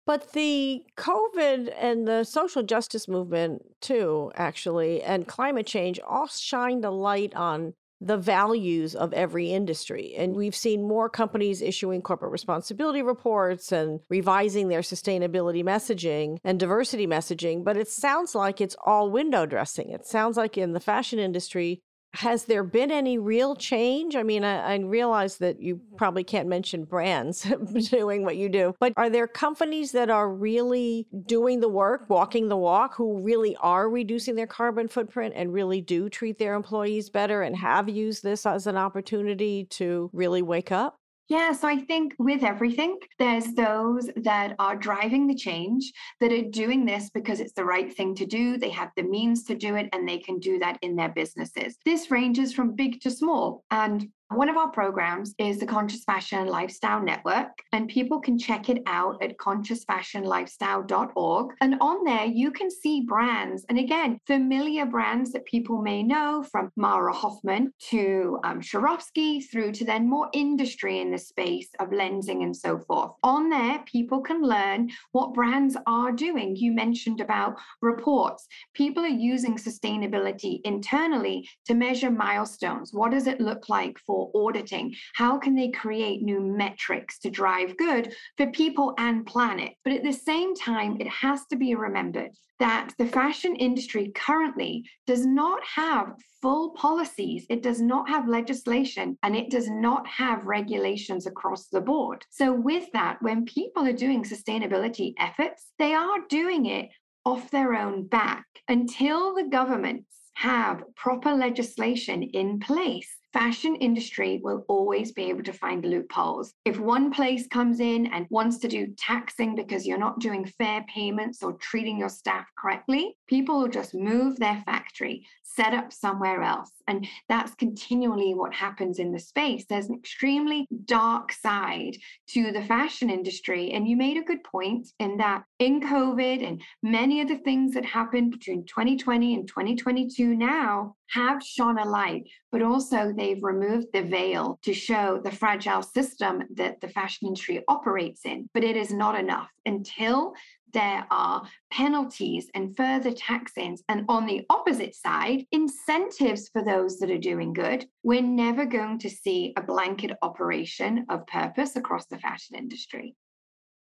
But 0.07 0.33
the 0.33 0.85
COVID 0.97 1.75
and 1.77 2.07
the 2.07 2.23
social 2.23 2.63
justice 2.63 3.09
movement, 3.09 3.63
too, 3.81 4.31
actually, 4.37 5.03
and 5.03 5.27
climate 5.27 5.67
change 5.67 5.99
all 5.99 6.29
shined 6.29 6.85
a 6.85 6.91
light 6.91 7.35
on 7.35 7.75
the 8.01 8.17
values 8.17 8.95
of 8.95 9.13
every 9.15 9.51
industry. 9.53 10.15
And 10.17 10.37
we've 10.37 10.55
seen 10.55 10.87
more 10.87 11.09
companies 11.09 11.63
issuing 11.63 12.03
corporate 12.03 12.31
responsibility 12.31 13.03
reports 13.03 13.73
and 13.73 14.01
revising 14.11 14.69
their 14.69 14.83
sustainability 14.83 15.65
messaging 15.65 16.39
and 16.45 16.61
diversity 16.61 17.07
messaging. 17.07 17.65
But 17.65 17.77
it 17.77 17.89
sounds 17.89 18.35
like 18.35 18.61
it's 18.61 18.77
all 18.85 19.11
window 19.11 19.47
dressing. 19.47 19.91
It 19.91 20.07
sounds 20.07 20.37
like 20.37 20.59
in 20.59 20.73
the 20.73 20.81
fashion 20.81 21.19
industry, 21.19 21.83
has 22.17 22.45
there 22.45 22.65
been 22.65 22.91
any 22.91 23.19
real 23.19 23.55
change? 23.55 24.17
I 24.17 24.23
mean, 24.23 24.45
I, 24.45 24.75
I, 24.75 24.77
realize 24.79 25.39
that 25.39 25.61
you 25.61 25.77
mm-hmm. 25.77 25.97
probably 25.97 26.25
can't 26.25 26.49
mention 26.49 26.85
brands 26.85 27.43
doing 27.91 28.25
what 28.25 28.37
you 28.37 28.49
do, 28.49 28.75
but 28.81 28.93
are 28.97 29.11
there 29.11 29.27
companies 29.27 29.93
that 29.93 30.11
are 30.11 30.33
really 30.33 31.07
doing 31.27 31.61
the 31.61 31.69
work, 31.69 32.09
walking 32.09 32.49
the 32.49 32.57
walk, 32.57 32.95
who 32.95 33.21
really 33.21 33.57
are 33.57 33.89
reducing 33.89 34.35
their 34.35 34.47
carbon 34.47 34.89
footprint 34.89 35.35
and 35.37 35.53
really 35.53 35.81
do 35.81 36.09
treat 36.09 36.39
their 36.39 36.55
employees 36.55 37.11
better 37.11 37.43
and 37.43 37.57
have 37.57 37.89
used 37.89 38.23
this 38.23 38.47
as 38.47 38.67
an 38.67 38.77
opportunity 38.77 39.65
to 39.65 40.11
really 40.13 40.43
wake 40.43 40.73
up? 40.73 40.97
Yeah, 41.29 41.51
so 41.53 41.67
I 41.67 41.79
think 41.79 42.15
with 42.21 42.45
everything, 42.45 42.99
there's 43.19 43.53
those 43.55 44.09
that 44.17 44.55
are 44.61 44.77
driving 44.77 45.27
the 45.27 45.35
change, 45.35 45.93
that 46.21 46.31
are 46.31 46.43
doing 46.43 46.85
this 46.85 47.11
because 47.11 47.41
it's 47.41 47.53
the 47.53 47.65
right 47.65 47.93
thing 47.93 48.15
to 48.17 48.27
do. 48.27 48.59
They 48.59 48.71
have 48.71 48.91
the 48.97 49.03
means 49.03 49.43
to 49.45 49.57
do 49.57 49.75
it 49.75 49.89
and 49.93 50.09
they 50.09 50.19
can 50.19 50.39
do 50.39 50.61
that 50.61 50.79
in 50.83 50.95
their 50.95 51.09
businesses. 51.09 51.79
This 51.85 52.13
ranges 52.13 52.53
from 52.53 52.77
big 52.77 53.01
to 53.01 53.11
small. 53.11 53.65
And 53.73 54.09
one 54.31 54.49
of 54.49 54.57
our 54.57 54.71
programs 54.71 55.33
is 55.39 55.59
the 55.59 55.67
Conscious 55.67 56.03
Fashion 56.03 56.49
Lifestyle 56.49 57.01
Network, 57.01 57.51
and 57.73 57.87
people 57.89 58.21
can 58.21 58.37
check 58.37 58.69
it 58.69 58.83
out 58.87 59.23
at 59.23 59.37
consciousfashionlifestyle.org. 59.37 61.55
And 61.61 61.77
on 61.81 62.03
there, 62.05 62.25
you 62.25 62.51
can 62.51 62.69
see 62.71 63.03
brands, 63.03 63.65
and 63.69 63.79
again, 63.79 64.19
familiar 64.27 64.85
brands 64.85 65.31
that 65.33 65.45
people 65.45 65.81
may 65.81 66.03
know 66.03 66.45
from 66.51 66.73
Mara 66.77 67.13
Hoffman 67.13 67.73
to 67.91 68.41
um, 68.43 68.61
through 68.61 69.73
to 69.73 69.85
then 69.85 70.09
more 70.09 70.29
industry 70.33 71.01
in 71.01 71.13
the 71.13 71.19
space 71.19 71.69
of 71.79 71.91
Lenzing 71.91 72.43
and 72.43 72.57
so 72.57 72.79
forth. 72.79 73.13
On 73.23 73.49
there, 73.49 73.85
people 73.87 74.21
can 74.21 74.43
learn 74.43 74.91
what 75.13 75.35
brands 75.35 75.77
are 75.87 76.11
doing. 76.11 76.57
You 76.57 76.73
mentioned 76.73 77.21
about 77.21 77.55
reports. 77.81 78.49
People 78.75 79.05
are 79.05 79.09
using 79.09 79.57
sustainability 79.57 80.61
internally 80.65 81.49
to 81.67 81.75
measure 81.75 82.11
milestones. 82.11 82.93
What 82.93 83.13
does 83.13 83.29
it 83.29 83.41
look 83.41 83.69
like 83.69 83.99
for 84.07 84.16
for 84.17 84.31
auditing? 84.35 84.95
How 85.15 85.39
can 85.39 85.55
they 85.55 85.69
create 85.69 86.23
new 86.23 86.41
metrics 86.41 87.19
to 87.21 87.31
drive 87.31 87.77
good 87.77 88.15
for 88.37 88.47
people 88.49 88.95
and 88.99 89.27
planet? 89.27 89.75
But 89.85 89.93
at 89.93 90.03
the 90.03 90.13
same 90.13 90.55
time, 90.55 90.97
it 91.01 91.09
has 91.09 91.45
to 91.47 91.57
be 91.57 91.75
remembered 91.75 92.31
that 92.59 92.93
the 92.97 93.07
fashion 93.07 93.55
industry 93.57 94.13
currently 94.15 94.83
does 95.07 95.27
not 95.27 95.61
have 95.65 96.15
full 96.41 96.71
policies, 96.71 97.45
it 97.51 97.63
does 97.63 97.83
not 97.83 98.09
have 98.09 98.29
legislation, 98.29 99.19
and 99.23 99.37
it 99.37 99.51
does 99.51 99.69
not 99.69 100.07
have 100.07 100.47
regulations 100.47 101.27
across 101.27 101.67
the 101.67 101.81
board. 101.81 102.25
So, 102.31 102.53
with 102.53 102.91
that, 102.93 103.19
when 103.21 103.45
people 103.45 103.87
are 103.87 103.93
doing 103.93 104.25
sustainability 104.25 105.13
efforts, 105.19 105.73
they 105.79 105.93
are 105.93 106.21
doing 106.31 106.67
it 106.67 106.89
off 107.27 107.51
their 107.51 107.75
own 107.75 108.07
back 108.07 108.47
until 108.69 109.35
the 109.35 109.49
governments 109.51 110.07
have 110.35 110.83
proper 110.95 111.35
legislation 111.35 112.23
in 112.23 112.59
place 112.61 113.17
fashion 113.37 113.77
industry 113.77 114.41
will 114.43 114.65
always 114.67 115.13
be 115.13 115.25
able 115.25 115.43
to 115.43 115.53
find 115.53 115.85
loopholes. 115.85 116.55
If 116.65 116.81
one 116.81 117.13
place 117.13 117.47
comes 117.47 117.81
in 117.81 118.07
and 118.07 118.27
wants 118.31 118.57
to 118.61 118.69
do 118.69 118.95
taxing 118.97 119.55
because 119.55 119.87
you're 119.87 119.99
not 119.99 120.21
doing 120.21 120.47
fair 120.47 120.87
payments 120.89 121.43
or 121.43 121.53
treating 121.55 121.99
your 121.99 122.09
staff 122.09 122.47
correctly, 122.59 123.15
people 123.29 123.61
will 123.61 123.69
just 123.69 123.95
move 123.95 124.39
their 124.39 124.63
factory, 124.65 125.27
set 125.43 125.75
up 125.75 125.93
somewhere 125.93 126.43
else. 126.43 126.71
And 126.89 127.07
that's 127.29 127.55
continually 127.55 128.35
what 128.35 128.55
happens 128.55 128.99
in 128.99 129.13
the 129.13 129.19
space. 129.19 129.65
There's 129.69 129.89
an 129.89 129.97
extremely 129.97 130.67
dark 130.85 131.33
side 131.33 131.97
to 132.29 132.53
the 132.53 132.63
fashion 132.63 133.11
industry. 133.11 133.73
And 133.73 133.89
you 133.89 133.97
made 133.97 134.17
a 134.17 134.25
good 134.25 134.45
point 134.45 134.89
in 134.99 135.17
that 135.19 135.45
in 135.59 135.81
COVID 135.81 136.47
and 136.47 136.63
many 136.83 137.21
of 137.21 137.29
the 137.29 137.39
things 137.39 137.75
that 137.75 137.85
happened 137.85 138.31
between 138.33 138.65
2020 138.67 139.35
and 139.35 139.49
2022 139.49 140.35
now 140.35 140.95
have 141.09 141.43
shone 141.43 141.79
a 141.79 141.85
light, 141.85 142.29
but 142.51 142.63
also 142.63 143.13
they've 143.13 143.43
removed 143.43 143.87
the 143.93 144.03
veil 144.03 144.59
to 144.63 144.75
show 144.75 145.21
the 145.23 145.31
fragile 145.31 145.83
system 145.83 146.43
that 146.55 146.81
the 146.81 146.89
fashion 146.89 147.29
industry 147.29 147.63
operates 147.69 148.25
in. 148.25 148.49
But 148.53 148.65
it 148.65 148.77
is 148.77 148.93
not 148.93 149.19
enough 149.19 149.49
until 149.65 150.35
there 150.73 151.07
are 151.11 151.47
penalties 151.71 152.49
and 152.55 152.77
further 152.77 153.13
taxings. 153.13 153.83
And 153.89 154.05
on 154.09 154.27
the 154.27 154.45
opposite 154.51 154.95
side, 154.95 155.45
incentives 155.53 156.49
for 156.53 156.65
those 156.65 156.99
that 156.99 157.11
are 157.11 157.19
doing 157.19 157.53
good. 157.53 157.87
We're 158.03 158.23
never 158.23 158.67
going 158.67 158.99
to 159.01 159.11
see 159.11 159.53
a 159.57 159.63
blanket 159.63 160.13
operation 160.23 161.07
of 161.09 161.27
purpose 161.27 161.77
across 161.77 162.07
the 162.07 162.19
fashion 162.19 162.57
industry. 162.57 163.15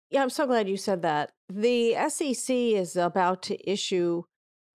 Yeah, 0.10 0.24
I'm 0.24 0.30
so 0.30 0.46
glad 0.46 0.68
you 0.68 0.78
said 0.78 1.04
that. 1.04 1.32
The 1.50 1.96
SEC 2.10 2.54
is 2.54 2.96
about 2.98 3.44
to 3.44 3.70
issue, 3.70 4.24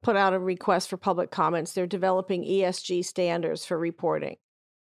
put 0.03 0.17
out 0.17 0.33
a 0.33 0.39
request 0.39 0.89
for 0.89 0.97
public 0.97 1.31
comments. 1.31 1.73
They're 1.73 1.87
developing 1.87 2.43
ESG 2.43 3.05
standards 3.05 3.65
for 3.65 3.79
reporting. 3.79 4.37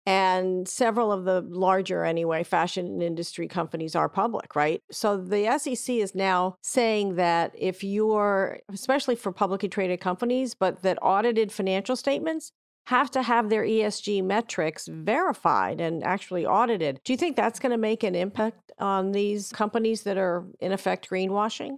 And 0.06 0.68
several 0.68 1.12
of 1.12 1.26
the 1.26 1.42
larger, 1.42 2.04
anyway, 2.04 2.44
fashion 2.44 3.02
industry 3.02 3.48
companies 3.48 3.96
are 3.96 4.08
public, 4.08 4.56
right? 4.56 4.82
So 4.92 5.18
the 5.18 5.58
SEC 5.58 5.96
is 5.96 6.14
now 6.14 6.58
saying 6.62 7.16
that 7.16 7.54
if 7.58 7.84
you're, 7.84 8.60
especially 8.72 9.16
for 9.16 9.32
publicly 9.32 9.70
traded 9.70 10.00
companies, 10.00 10.54
but 10.54 10.84
that 10.84 11.00
audited 11.02 11.52
financial 11.52 11.96
statements 11.96 12.52
have 12.88 13.10
to 13.12 13.24
have 13.24 13.50
their 13.50 13.64
ESG 13.64 14.24
metrics 14.24 14.88
verified 14.88 15.82
and 15.82 16.04
actually 16.04 16.46
audited. 16.46 17.00
Do 17.04 17.14
you 17.14 17.18
think 17.18 17.36
that's 17.36 17.60
going 17.60 17.72
to 17.72 17.78
make 17.78 18.04
an 18.04 18.14
impact 18.14 18.72
on 18.78 19.12
these 19.12 19.52
companies 19.52 20.04
that 20.04 20.18
are, 20.18 20.46
in 20.60 20.72
effect, 20.72 21.10
greenwashing? 21.10 21.78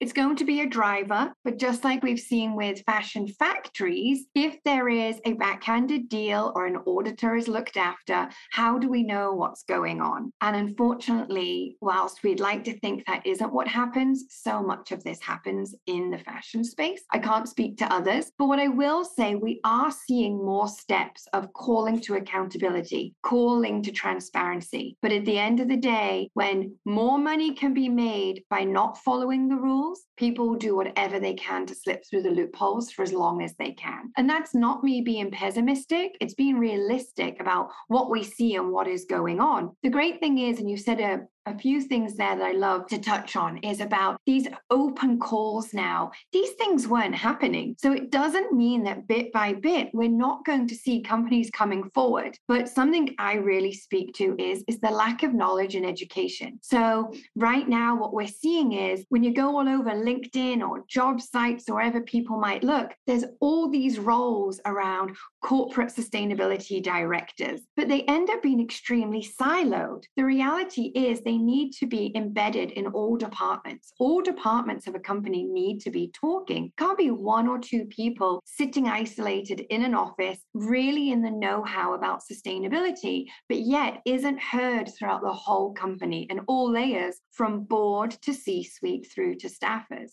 It's 0.00 0.14
going 0.14 0.36
to 0.36 0.46
be 0.46 0.62
a 0.62 0.66
driver, 0.66 1.30
but 1.44 1.58
just 1.58 1.84
like 1.84 2.02
we've 2.02 2.18
seen 2.18 2.56
with 2.56 2.82
fashion 2.86 3.28
factories, 3.28 4.24
if 4.34 4.56
there 4.64 4.88
is 4.88 5.20
a 5.26 5.34
backhanded 5.34 6.08
deal 6.08 6.52
or 6.54 6.64
an 6.64 6.78
auditor 6.86 7.36
is 7.36 7.48
looked 7.48 7.76
after, 7.76 8.30
how 8.50 8.78
do 8.78 8.88
we 8.88 9.02
know 9.02 9.34
what's 9.34 9.62
going 9.64 10.00
on? 10.00 10.32
And 10.40 10.56
unfortunately, 10.56 11.76
whilst 11.82 12.22
we'd 12.22 12.40
like 12.40 12.64
to 12.64 12.78
think 12.78 13.04
that 13.04 13.26
isn't 13.26 13.52
what 13.52 13.68
happens, 13.68 14.24
so 14.30 14.62
much 14.62 14.90
of 14.90 15.04
this 15.04 15.20
happens 15.20 15.74
in 15.86 16.10
the 16.10 16.18
fashion 16.18 16.64
space. 16.64 17.02
I 17.12 17.18
can't 17.18 17.46
speak 17.46 17.76
to 17.76 17.92
others, 17.92 18.32
but 18.38 18.46
what 18.46 18.58
I 18.58 18.68
will 18.68 19.04
say, 19.04 19.34
we 19.34 19.60
are 19.64 19.90
seeing 19.90 20.42
more 20.42 20.68
steps 20.68 21.26
of 21.34 21.52
calling 21.52 22.00
to 22.00 22.14
accountability, 22.14 23.14
calling 23.22 23.82
to 23.82 23.92
transparency. 23.92 24.96
But 25.02 25.12
at 25.12 25.26
the 25.26 25.36
end 25.36 25.60
of 25.60 25.68
the 25.68 25.76
day, 25.76 26.30
when 26.32 26.74
more 26.86 27.18
money 27.18 27.52
can 27.52 27.74
be 27.74 27.90
made 27.90 28.44
by 28.48 28.64
not 28.64 28.96
following 28.96 29.46
the 29.46 29.56
rules, 29.56 29.89
loopholes, 29.90 30.06
people 30.16 30.54
do 30.54 30.76
whatever 30.76 31.18
they 31.18 31.34
can 31.34 31.66
to 31.66 31.74
slip 31.74 32.04
through 32.08 32.22
the 32.22 32.30
loopholes 32.30 32.90
for 32.90 33.02
as 33.02 33.12
long 33.12 33.42
as 33.42 33.54
they 33.56 33.72
can. 33.72 34.12
And 34.16 34.28
that's 34.28 34.54
not 34.54 34.84
me 34.84 35.00
being 35.00 35.30
pessimistic, 35.30 36.16
it's 36.20 36.34
being 36.34 36.58
realistic 36.58 37.40
about 37.40 37.70
what 37.88 38.10
we 38.10 38.22
see 38.22 38.56
and 38.56 38.70
what 38.70 38.88
is 38.88 39.04
going 39.04 39.40
on. 39.40 39.74
The 39.82 39.90
great 39.90 40.20
thing 40.20 40.38
is, 40.38 40.58
and 40.58 40.70
you 40.70 40.76
said 40.76 41.00
a, 41.00 41.20
a 41.46 41.56
few 41.56 41.80
things 41.80 42.16
there 42.16 42.36
that 42.36 42.44
I 42.44 42.52
love 42.52 42.86
to 42.88 42.98
touch 42.98 43.34
on 43.36 43.58
is 43.58 43.80
about 43.80 44.20
these 44.26 44.46
open 44.70 45.18
calls 45.18 45.72
now. 45.72 46.12
These 46.32 46.50
things 46.52 46.86
weren't 46.86 47.14
happening. 47.14 47.76
So 47.78 47.92
it 47.92 48.10
doesn't 48.10 48.52
mean 48.52 48.82
that 48.84 49.06
bit 49.08 49.32
by 49.32 49.54
bit, 49.54 49.88
we're 49.92 50.08
not 50.08 50.44
going 50.44 50.68
to 50.68 50.74
see 50.74 51.00
companies 51.00 51.50
coming 51.50 51.88
forward. 51.94 52.36
But 52.46 52.68
something 52.68 53.14
I 53.18 53.34
really 53.34 53.72
speak 53.72 54.14
to 54.16 54.36
is, 54.38 54.62
is 54.68 54.80
the 54.80 54.90
lack 54.90 55.22
of 55.22 55.34
knowledge 55.34 55.74
and 55.74 55.86
education. 55.86 56.58
So 56.62 57.12
right 57.36 57.68
now, 57.68 57.96
what 57.96 58.12
we're 58.12 58.26
seeing 58.26 58.72
is 58.72 59.04
when 59.08 59.22
you 59.22 59.32
go 59.34 59.56
all 59.56 59.68
over 59.68 59.90
LinkedIn 59.90 60.60
or 60.66 60.84
job 60.88 61.20
sites 61.20 61.68
or 61.68 61.76
wherever 61.76 62.00
people 62.00 62.38
might 62.38 62.62
look, 62.62 62.92
there's 63.06 63.24
all 63.40 63.70
these 63.70 63.98
roles 63.98 64.60
around 64.66 65.16
corporate 65.42 65.88
sustainability 65.88 66.82
directors, 66.82 67.60
but 67.76 67.88
they 67.88 68.02
end 68.02 68.28
up 68.30 68.42
being 68.42 68.60
extremely 68.60 69.26
siloed. 69.40 70.04
The 70.16 70.24
reality 70.24 70.92
is 70.94 71.22
they 71.22 71.29
need 71.36 71.72
to 71.72 71.86
be 71.86 72.12
embedded 72.14 72.72
in 72.72 72.86
all 72.88 73.16
departments. 73.16 73.92
All 73.98 74.22
departments 74.22 74.86
of 74.86 74.94
a 74.94 75.00
company 75.00 75.44
need 75.44 75.80
to 75.80 75.90
be 75.90 76.10
talking. 76.12 76.72
Can't 76.76 76.98
be 76.98 77.10
one 77.10 77.48
or 77.48 77.58
two 77.58 77.86
people 77.86 78.42
sitting 78.44 78.88
isolated 78.88 79.60
in 79.70 79.82
an 79.82 79.94
office, 79.94 80.38
really 80.54 81.10
in 81.10 81.22
the 81.22 81.30
know 81.30 81.62
how 81.62 81.94
about 81.94 82.22
sustainability, 82.22 83.26
but 83.48 83.58
yet 83.58 84.00
isn't 84.04 84.40
heard 84.40 84.88
throughout 84.88 85.22
the 85.22 85.32
whole 85.32 85.72
company 85.72 86.26
and 86.30 86.40
all 86.48 86.70
layers 86.70 87.20
from 87.32 87.64
board 87.64 88.10
to 88.22 88.34
C 88.34 88.62
suite 88.62 89.08
through 89.12 89.36
to 89.36 89.48
staffers. 89.48 90.12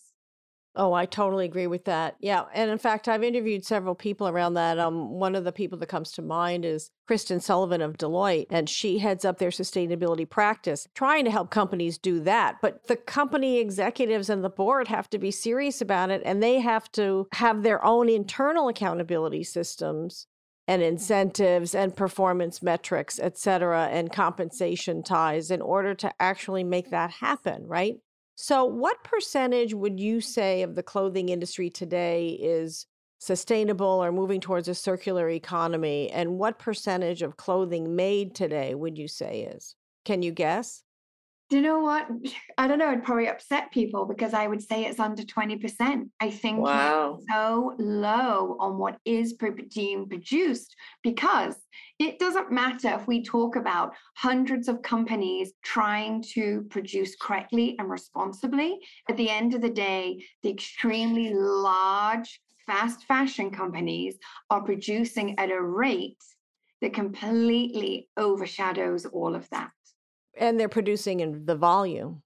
Oh, 0.80 0.94
I 0.94 1.08
totally 1.08 1.46
agree 1.46 1.66
with 1.66 1.86
that. 1.86 2.18
Yeah. 2.20 2.44
And 2.54 2.70
in 2.70 2.78
fact, 2.78 3.08
I've 3.08 3.24
interviewed 3.24 3.66
several 3.66 3.96
people 3.96 4.28
around 4.28 4.54
that. 4.54 4.78
Um, 4.78 5.10
one 5.10 5.34
of 5.34 5.44
the 5.44 5.52
people 5.52 5.78
that 5.80 5.90
comes 5.90 6.12
to 6.12 6.22
mind 6.22 6.66
is 6.66 6.92
Kristen 7.08 7.40
Sullivan 7.40 7.82
of 7.82 7.98
Deloitte, 7.98 8.46
and 8.52 8.70
she 8.70 9.00
heads 9.00 9.26
up 9.26 9.40
their 9.40 9.50
sustainability 9.50 10.30
practice, 10.30 10.88
trying 10.94 11.26
to 11.26 11.32
help 11.32 11.50
companies 11.50 11.98
do 11.98 12.20
that. 12.22 12.58
But 12.62 12.86
the 12.88 12.96
company 12.96 13.58
executives 13.58 14.30
and 14.30 14.44
the 14.44 14.50
board 14.50 14.88
have 14.88 15.10
to 15.10 15.18
be 15.18 15.32
serious 15.32 15.82
about 15.82 16.12
it, 16.12 16.22
and 16.24 16.44
they 16.44 16.60
have 16.60 16.92
to 16.92 17.28
have 17.34 17.64
their 17.64 17.84
own 17.84 18.08
internal 18.08 18.68
accountability 18.68 19.44
systems 19.44 20.28
and 20.68 20.84
incentives 20.84 21.74
and 21.74 21.96
performance 21.96 22.62
metrics, 22.62 23.20
et 23.20 23.38
cetera, 23.38 23.88
and 23.88 24.12
compensation 24.12 25.02
ties 25.02 25.50
in 25.50 25.62
order 25.62 25.96
to 25.96 26.12
actually 26.20 26.64
make 26.64 26.92
that 26.92 27.10
happen, 27.10 27.66
right? 27.66 27.96
So, 28.40 28.66
what 28.66 29.04
percentage 29.04 29.74
would 29.74 30.00
you 30.00 30.22
say 30.22 30.62
of 30.62 30.76
the 30.76 30.84
clothing 30.84 31.30
industry 31.30 31.72
today 31.72 32.38
is 32.40 32.86
sustainable 33.18 33.88
or 33.88 34.12
moving 34.12 34.40
towards 34.42 34.68
a 34.68 34.76
circular 34.76 35.28
economy? 35.28 36.12
And 36.12 36.38
what 36.38 36.60
percentage 36.60 37.24
of 37.24 37.36
clothing 37.36 37.96
made 37.96 38.36
today 38.36 38.76
would 38.76 38.96
you 38.96 39.08
say 39.08 39.42
is? 39.42 39.74
Can 40.06 40.22
you 40.22 40.32
guess? 40.32 40.84
Do 41.50 41.56
you 41.56 41.62
know 41.62 41.80
what? 41.80 42.08
I 42.58 42.68
don't 42.68 42.80
know. 42.80 42.92
It'd 42.92 43.04
probably 43.04 43.28
upset 43.28 43.72
people 43.72 44.06
because 44.06 44.34
I 44.34 44.48
would 44.48 44.62
say 44.62 44.86
it's 44.86 45.00
under 45.00 45.24
20%. 45.24 46.10
I 46.20 46.30
think 46.30 46.60
wow. 46.60 47.20
so 47.30 47.74
low 47.78 48.58
on 48.60 48.78
what 48.78 48.98
is 49.06 49.34
being 49.34 50.08
produced 50.08 50.76
because 51.04 51.56
it 52.00 52.20
doesn't 52.20 52.52
matter 52.52 52.90
if 52.90 53.08
we 53.08 53.24
talk 53.24 53.56
about 53.56 53.94
hundreds 54.16 54.68
of 54.68 54.82
companies 54.82 55.54
trying 55.64 56.22
to 56.34 56.66
produce 56.70 57.16
correctly 57.16 57.76
and 57.80 57.90
responsibly. 57.90 58.80
At 59.10 59.18
the 59.18 59.30
end 59.30 59.54
of 59.54 59.62
the 59.62 59.70
day, 59.70 60.24
the 60.44 60.50
extremely 60.50 61.34
large 61.34 62.42
fast 62.66 63.06
fashion 63.06 63.50
companies 63.50 64.18
are 64.50 64.62
producing 64.62 65.40
at 65.40 65.52
a 65.52 65.62
rate 65.62 66.22
that 66.82 66.94
completely 66.94 68.10
overshadows 68.18 69.06
all 69.06 69.34
of 69.34 69.50
that. 69.50 69.72
And 70.40 70.60
they're 70.60 70.70
producing 70.70 71.20
in 71.20 71.46
the 71.46 71.56
volume. 71.56 72.22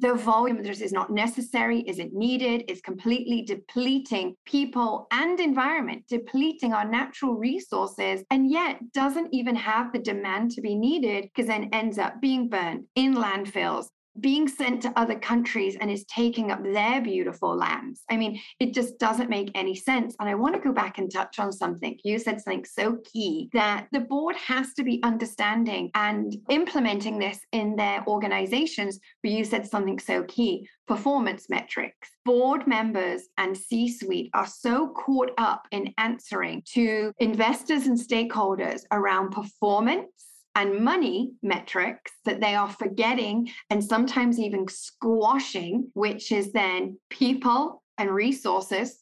The 0.00 0.14
volume 0.14 0.58
is 0.64 0.92
not 0.92 1.10
necessary, 1.10 1.80
isn't 1.88 2.14
needed, 2.14 2.70
is 2.70 2.80
completely 2.80 3.42
depleting 3.42 4.36
people 4.46 5.08
and 5.10 5.40
environment, 5.40 6.04
depleting 6.08 6.72
our 6.72 6.88
natural 6.88 7.34
resources, 7.34 8.22
and 8.30 8.48
yet 8.48 8.78
doesn't 8.92 9.34
even 9.34 9.56
have 9.56 9.92
the 9.92 9.98
demand 9.98 10.52
to 10.52 10.60
be 10.60 10.76
needed 10.76 11.24
because 11.24 11.48
then 11.48 11.70
ends 11.72 11.98
up 11.98 12.20
being 12.20 12.48
burned 12.48 12.84
in 12.94 13.14
landfills, 13.14 13.88
being 14.20 14.48
sent 14.48 14.82
to 14.82 14.92
other 14.98 15.18
countries 15.18 15.76
and 15.80 15.90
is 15.90 16.04
taking 16.04 16.50
up 16.50 16.62
their 16.62 17.00
beautiful 17.00 17.56
lands. 17.56 18.02
I 18.10 18.16
mean, 18.16 18.40
it 18.60 18.74
just 18.74 18.98
doesn't 18.98 19.30
make 19.30 19.50
any 19.54 19.74
sense. 19.74 20.16
And 20.20 20.28
I 20.28 20.34
want 20.34 20.54
to 20.54 20.60
go 20.60 20.72
back 20.72 20.98
and 20.98 21.12
touch 21.12 21.38
on 21.38 21.52
something. 21.52 21.98
You 22.04 22.18
said 22.18 22.40
something 22.40 22.64
so 22.64 22.98
key 23.04 23.50
that 23.52 23.86
the 23.92 24.00
board 24.00 24.36
has 24.36 24.74
to 24.74 24.82
be 24.82 25.00
understanding 25.02 25.90
and 25.94 26.36
implementing 26.48 27.18
this 27.18 27.40
in 27.52 27.76
their 27.76 28.04
organizations. 28.06 28.98
But 29.22 29.32
you 29.32 29.44
said 29.44 29.66
something 29.66 29.98
so 29.98 30.24
key 30.24 30.68
performance 30.86 31.48
metrics. 31.48 32.08
Board 32.24 32.66
members 32.66 33.28
and 33.36 33.56
C 33.56 33.88
suite 33.88 34.30
are 34.34 34.46
so 34.46 34.88
caught 34.88 35.30
up 35.38 35.66
in 35.70 35.92
answering 35.98 36.62
to 36.74 37.12
investors 37.18 37.86
and 37.86 37.98
stakeholders 37.98 38.82
around 38.90 39.30
performance 39.30 40.28
and 40.54 40.80
money 40.80 41.32
metrics 41.42 42.12
that 42.24 42.40
they 42.40 42.54
are 42.54 42.68
forgetting 42.68 43.48
and 43.70 43.82
sometimes 43.82 44.38
even 44.38 44.66
squashing, 44.68 45.90
which 45.94 46.32
is 46.32 46.52
then 46.52 46.98
people 47.10 47.82
and 47.98 48.10
resources 48.10 48.98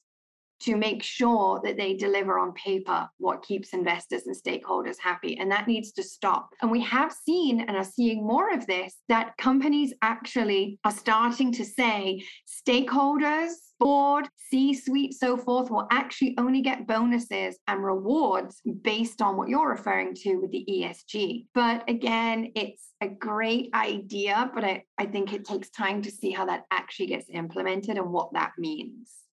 to 0.61 0.77
make 0.77 1.03
sure 1.03 1.61
that 1.65 1.77
they 1.77 1.95
deliver 1.95 2.39
on 2.39 2.53
paper 2.53 3.09
what 3.19 3.43
keeps 3.43 3.71
investors 3.71 4.27
and 4.27 4.37
stakeholders 4.37 4.97
happy. 4.99 5.37
And 5.39 5.51
that 5.51 5.69
needs 5.69 5.93
to 5.93 6.03
stop. 6.03 6.51
And 6.63 6.71
we 6.71 6.81
have 6.83 7.13
seen 7.13 7.61
and 7.61 7.77
are 7.77 7.85
seeing 7.85 8.27
more 8.27 8.53
of 8.53 8.67
this 8.67 8.97
that 9.09 9.37
companies 9.39 9.93
actually 10.03 10.79
are 10.85 10.93
starting 10.93 11.53
to 11.53 11.65
say 11.65 12.23
stakeholders, 12.67 13.53
board, 13.79 14.29
C 14.49 14.73
suite, 14.73 15.15
so 15.15 15.37
forth 15.37 15.71
will 15.71 15.87
actually 15.91 16.35
only 16.39 16.63
get 16.63 16.87
bonuses 16.87 17.59
and 17.69 17.85
rewards 17.85 18.61
based 18.83 19.21
on 19.21 19.37
what 19.37 19.49
you're 19.49 19.69
referring 19.69 20.15
to 20.15 20.37
with 20.37 20.51
the 20.51 20.65
ESG. 20.69 21.47
But 21.55 21.89
again, 21.89 22.53
it's 22.55 22.93
a 23.01 23.09
great 23.09 23.71
idea, 23.75 24.51
but 24.55 24.65
I, 24.65 24.85
I 24.99 25.07
think 25.07 25.33
it 25.33 25.45
takes 25.45 25.69
time 25.71 26.01
to 26.03 26.11
see 26.11 26.31
how 26.31 26.47
that 26.47 26.65
actually 26.71 27.07
gets 27.07 27.27
implemented 27.29 27.99
and 27.99 28.11
what 28.11 28.33
that 28.33 28.53
means. 28.57 29.26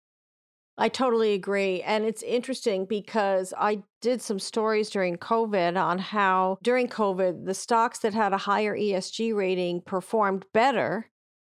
I 0.77 0.89
totally 0.89 1.33
agree. 1.33 1.81
And 1.83 2.03
it's 2.03 2.23
interesting 2.23 2.85
because 2.85 3.53
I 3.57 3.83
did 4.01 4.21
some 4.21 4.39
stories 4.39 4.89
during 4.89 5.17
COVID 5.17 5.79
on 5.81 5.99
how 5.99 6.57
during 6.63 6.87
COVID, 6.87 7.45
the 7.45 7.53
stocks 7.53 7.99
that 7.99 8.13
had 8.13 8.33
a 8.33 8.37
higher 8.37 8.75
ESG 8.75 9.35
rating 9.35 9.81
performed 9.81 10.45
better. 10.51 11.09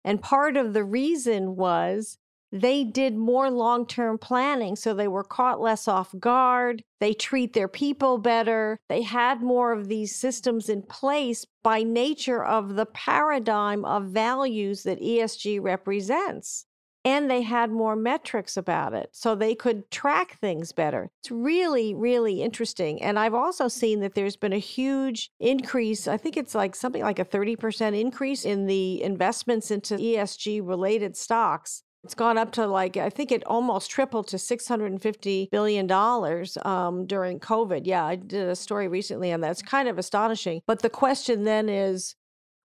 And 0.03 0.21
part 0.21 0.57
of 0.57 0.73
the 0.73 0.83
reason 0.83 1.55
was 1.55 2.17
they 2.51 2.83
did 2.83 3.15
more 3.15 3.49
long 3.49 3.87
term 3.87 4.17
planning. 4.17 4.75
So 4.75 4.93
they 4.93 5.07
were 5.07 5.23
caught 5.23 5.61
less 5.61 5.87
off 5.87 6.13
guard. 6.19 6.83
They 6.99 7.13
treat 7.13 7.53
their 7.53 7.67
people 7.67 8.17
better. 8.17 8.77
They 8.89 9.01
had 9.01 9.41
more 9.41 9.71
of 9.71 9.87
these 9.87 10.15
systems 10.15 10.69
in 10.69 10.81
place 10.83 11.45
by 11.63 11.83
nature 11.83 12.43
of 12.43 12.75
the 12.75 12.85
paradigm 12.85 13.85
of 13.85 14.07
values 14.07 14.83
that 14.83 15.01
ESG 15.01 15.61
represents 15.61 16.65
and 17.05 17.29
they 17.29 17.43
had 17.43 17.71
more 17.71 17.95
metrics 17.95 18.57
about 18.57 18.93
it 18.93 19.09
so 19.13 19.35
they 19.35 19.53
could 19.53 19.89
track 19.91 20.37
things 20.39 20.71
better. 20.71 21.11
It's 21.21 21.31
really, 21.31 21.93
really 21.93 22.41
interesting. 22.41 23.01
And 23.01 23.19
I've 23.19 23.35
also 23.35 23.67
seen 23.67 23.99
that 23.99 24.15
there's 24.15 24.35
been 24.35 24.51
a 24.51 24.57
huge 24.57 25.29
increase. 25.39 26.07
I 26.07 26.17
think 26.17 26.35
it's 26.35 26.55
like 26.55 26.75
something 26.75 27.03
like 27.03 27.19
a 27.19 27.25
30% 27.25 27.97
increase 27.97 28.43
in 28.43 28.65
the 28.65 29.03
investments 29.03 29.69
into 29.69 29.95
ESG 29.95 30.67
related 30.67 31.15
stocks. 31.15 31.83
It's 32.03 32.15
gone 32.15 32.37
up 32.37 32.51
to 32.53 32.67
like, 32.67 32.97
I 32.97 33.09
think 33.09 33.31
it 33.31 33.43
almost 33.45 33.89
tripled 33.89 34.27
to 34.27 34.37
$650 34.37 35.49
billion 35.49 35.91
um, 35.91 37.07
during 37.07 37.39
COVID. 37.39 37.81
Yeah, 37.85 38.05
I 38.05 38.15
did 38.15 38.47
a 38.47 38.55
story 38.55 38.87
recently 38.87 39.31
on 39.31 39.41
that. 39.41 39.51
It's 39.51 39.63
kind 39.63 39.87
of 39.87 39.97
astonishing. 39.97 40.61
But 40.67 40.83
the 40.83 40.89
question 40.89 41.45
then 41.45 41.67
is, 41.67 42.15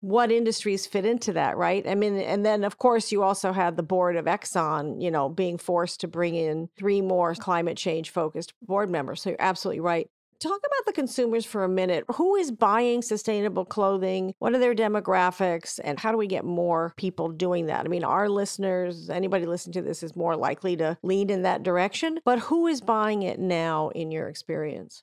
what 0.01 0.31
industries 0.31 0.85
fit 0.85 1.05
into 1.05 1.33
that, 1.33 1.57
right? 1.57 1.87
I 1.87 1.95
mean, 1.95 2.17
and 2.17 2.45
then 2.45 2.63
of 2.63 2.77
course 2.77 3.11
you 3.11 3.23
also 3.23 3.51
had 3.51 3.77
the 3.77 3.83
board 3.83 4.15
of 4.15 4.25
Exxon, 4.25 5.01
you 5.01 5.11
know, 5.11 5.29
being 5.29 5.57
forced 5.57 6.01
to 6.01 6.07
bring 6.07 6.35
in 6.35 6.69
three 6.77 7.01
more 7.01 7.33
climate 7.35 7.77
change 7.77 8.09
focused 8.11 8.53
board 8.61 8.89
members. 8.89 9.21
So 9.21 9.31
you're 9.31 9.41
absolutely 9.41 9.81
right. 9.81 10.09
Talk 10.39 10.59
about 10.59 10.85
the 10.85 10.93
consumers 10.93 11.45
for 11.45 11.63
a 11.63 11.69
minute. 11.69 12.05
Who 12.13 12.35
is 12.35 12.51
buying 12.51 13.01
sustainable 13.01 13.65
clothing? 13.65 14.35
What 14.37 14.53
are 14.53 14.59
their 14.59 14.75
demographics? 14.75 15.79
And 15.83 15.99
how 15.99 16.11
do 16.11 16.17
we 16.17 16.27
get 16.27 16.45
more 16.45 16.93
people 16.95 17.29
doing 17.29 17.65
that? 17.65 17.85
I 17.85 17.89
mean, 17.89 18.03
our 18.03 18.29
listeners, 18.29 19.09
anybody 19.09 19.47
listening 19.47 19.73
to 19.73 19.81
this 19.81 20.03
is 20.03 20.15
more 20.15 20.35
likely 20.35 20.77
to 20.77 20.95
lean 21.01 21.31
in 21.31 21.41
that 21.41 21.63
direction, 21.63 22.19
but 22.23 22.37
who 22.37 22.67
is 22.67 22.81
buying 22.81 23.23
it 23.23 23.39
now 23.39 23.89
in 23.89 24.11
your 24.11 24.27
experience? 24.27 25.01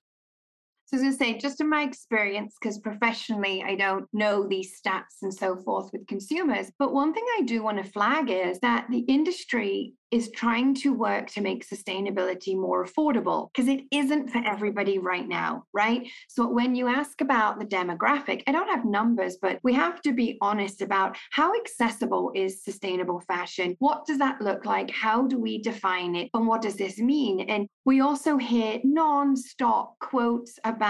I 1.03 1.11
say, 1.11 1.39
just 1.39 1.61
in 1.61 1.69
my 1.69 1.83
experience, 1.83 2.57
because 2.61 2.79
professionally 2.79 3.63
I 3.67 3.75
don't 3.75 4.07
know 4.13 4.47
these 4.47 4.81
stats 4.81 5.23
and 5.23 5.33
so 5.33 5.57
forth 5.57 5.91
with 5.93 6.07
consumers, 6.07 6.71
but 6.79 6.93
one 6.93 7.13
thing 7.13 7.25
I 7.39 7.43
do 7.43 7.63
want 7.63 7.83
to 7.83 7.91
flag 7.91 8.31
is 8.31 8.59
that 8.61 8.87
the 8.91 9.01
industry 9.01 9.95
is 10.15 10.31
trying 10.31 10.73
to 10.73 10.93
work 10.93 11.29
to 11.29 11.41
make 11.41 11.69
sustainability 11.69 12.55
more 12.55 12.87
affordable 12.87 13.49
because 13.53 13.69
it 13.69 13.81
isn't 13.91 14.31
for 14.31 14.41
everybody 14.47 14.99
right 14.99 15.27
now, 15.27 15.65
right? 15.73 16.07
So 16.29 16.49
when 16.49 16.77
you 16.77 16.87
ask 16.87 17.21
about 17.21 17.59
the 17.59 17.65
demographic, 17.65 18.45
I 18.47 18.53
don't 18.53 18.69
have 18.69 18.85
numbers, 18.85 19.39
but 19.43 19.59
we 19.65 19.73
have 19.73 20.01
to 20.03 20.13
be 20.13 20.39
honest 20.41 20.83
about 20.83 21.17
how 21.33 21.53
accessible 21.57 22.31
is 22.33 22.63
sustainable 22.63 23.21
fashion? 23.27 23.75
What 23.81 24.07
does 24.07 24.19
that 24.19 24.41
look 24.41 24.65
like? 24.65 24.89
How 24.91 25.27
do 25.27 25.37
we 25.37 25.59
define 25.61 26.15
it? 26.15 26.31
And 26.33 26.47
what 26.47 26.63
does 26.63 26.77
this 26.77 26.99
mean? 26.99 27.41
And 27.51 27.67
we 27.85 28.01
also 28.01 28.37
hear 28.37 28.81
non-stop 28.85 29.99
quotes 29.99 30.61
about 30.65 30.84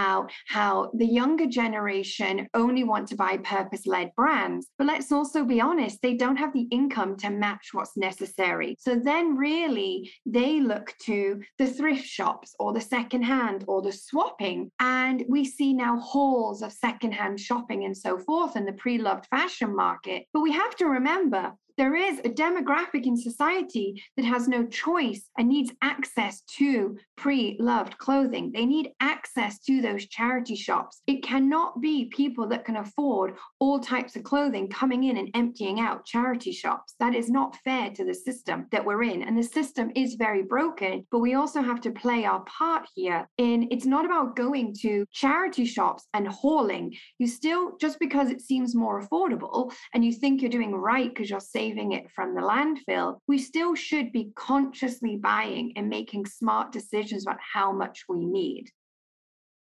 how 0.47 0.91
the 0.95 1.07
younger 1.07 1.47
generation 1.47 2.49
only 2.55 2.85
want 2.85 3.09
to 3.09 3.17
buy 3.17 3.37
purpose-led 3.39 4.13
brands. 4.17 4.69
But 4.79 4.87
let's 4.87 5.13
also 5.13 5.45
be 5.45 5.61
honest, 5.61 6.01
they 6.03 6.15
don't 6.15 6.37
have 6.37 6.53
the 6.53 6.69
income 6.71 7.17
to 7.19 7.31
match 7.31 7.69
what's 7.73 7.97
necessary. 7.97 8.77
So 8.79 8.97
then 8.97 9.37
really 9.37 10.11
they 10.27 10.61
look 10.61 10.95
to 11.03 11.43
the 11.59 11.67
thrift 11.67 12.05
shops 12.05 12.55
or 12.59 12.73
the 12.73 12.81
secondhand 12.81 13.65
or 13.67 13.83
the 13.83 13.93
swapping. 13.93 14.71
And 14.81 15.25
we 15.29 15.45
see 15.45 15.73
now 15.73 15.99
halls 15.99 16.63
of 16.63 16.73
secondhand 16.73 17.41
shopping 17.41 17.85
and 17.85 17.97
so 17.97 18.19
forth 18.19 18.57
in 18.57 18.65
the 18.65 18.73
pre 18.73 18.99
loved 18.99 19.27
fashion 19.27 19.75
market. 19.75 20.25
But 20.33 20.41
we 20.41 20.53
have 20.53 20.77
to 20.77 20.87
remember 20.87 21.53
there 21.77 21.97
is 21.97 22.21
a 22.21 22.29
demographic 22.29 23.05
in 23.05 23.17
society 23.17 24.03
that 24.17 24.25
has 24.25 24.47
no 24.47 24.65
choice 24.67 25.29
and 25.39 25.49
needs 25.49 25.73
access 25.83 26.43
to 26.43 26.97
pre 27.17 27.57
loved 27.59 27.99
clothing. 27.99 28.53
They 28.53 28.67
need 28.67 28.93
access 29.01 29.59
to 29.65 29.81
those 29.81 30.07
charity 30.07 30.55
shops. 30.55 31.03
It 31.07 31.23
cannot 31.23 31.81
be 31.81 32.07
people 32.07 32.47
that 32.49 32.65
can 32.65 32.77
afford 32.77 33.37
all 33.59 33.81
types 33.81 34.15
of 34.15 34.23
clothing 34.23 34.69
coming 34.69 35.05
in 35.05 35.17
and 35.17 35.31
emptying 35.35 35.81
out 35.81 36.05
charity 36.05 36.53
shops. 36.53 36.95
That 37.01 37.15
is 37.15 37.29
not 37.29 37.57
fair 37.65 37.91
to 37.91 38.05
the 38.05 38.15
system 38.15 38.67
that 38.71 38.85
we're 38.85 39.03
in. 39.03 39.23
And 39.23 39.37
the 39.37 39.43
system 39.43 39.91
is 39.97 40.15
very 40.15 40.43
broken, 40.43 41.07
but 41.11 41.21
we 41.21 41.35
also 41.35 41.61
have 41.61 41.81
to 41.83 41.91
play 41.91 42.25
our 42.25 42.41
part 42.45 42.87
here 42.95 43.29
in 43.39 43.69
it's 43.71 43.87
not 43.87 44.05
about 44.05 44.37
going 44.37 44.75
to 44.83 45.07
charity 45.13 45.65
shops 45.65 46.07
and 46.15 46.29
hauling. 46.29 46.95
You 47.19 47.27
still, 47.27 47.77
just 47.81 47.99
because 47.99 48.31
it 48.31 48.41
seems 48.41 48.75
more 48.75 49.03
affordable 49.03 49.73
and 49.93 50.05
you 50.05 50.13
think 50.13 50.41
you're 50.41 50.51
doing 50.51 50.75
right 50.75 51.13
because 51.13 51.31
you're 51.31 51.41
saving 51.41 51.64
saving 51.65 51.93
it 51.93 52.11
from 52.15 52.35
the 52.35 52.41
landfill, 52.41 53.19
we 53.27 53.39
still 53.39 53.75
should 53.75 54.13
be 54.13 54.31
consciously 54.37 55.17
buying 55.17 55.73
and 55.77 55.89
making 55.89 56.27
smart 56.27 56.73
decisions 56.73 57.25
about 57.25 57.39
how 57.53 57.73
much 57.73 58.05
we 58.09 58.25
need. 58.25 58.67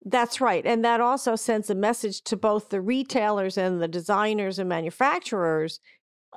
That's 0.05 0.41
right. 0.41 0.65
And 0.65 0.83
that 0.83 0.99
also 0.99 1.35
sends 1.35 1.69
a 1.69 1.75
message 1.75 2.23
to 2.23 2.35
both 2.35 2.69
the 2.69 2.81
retailers 2.81 3.57
and 3.57 3.81
the 3.81 3.87
designers 3.87 4.59
and 4.59 4.67
manufacturers 4.67 5.79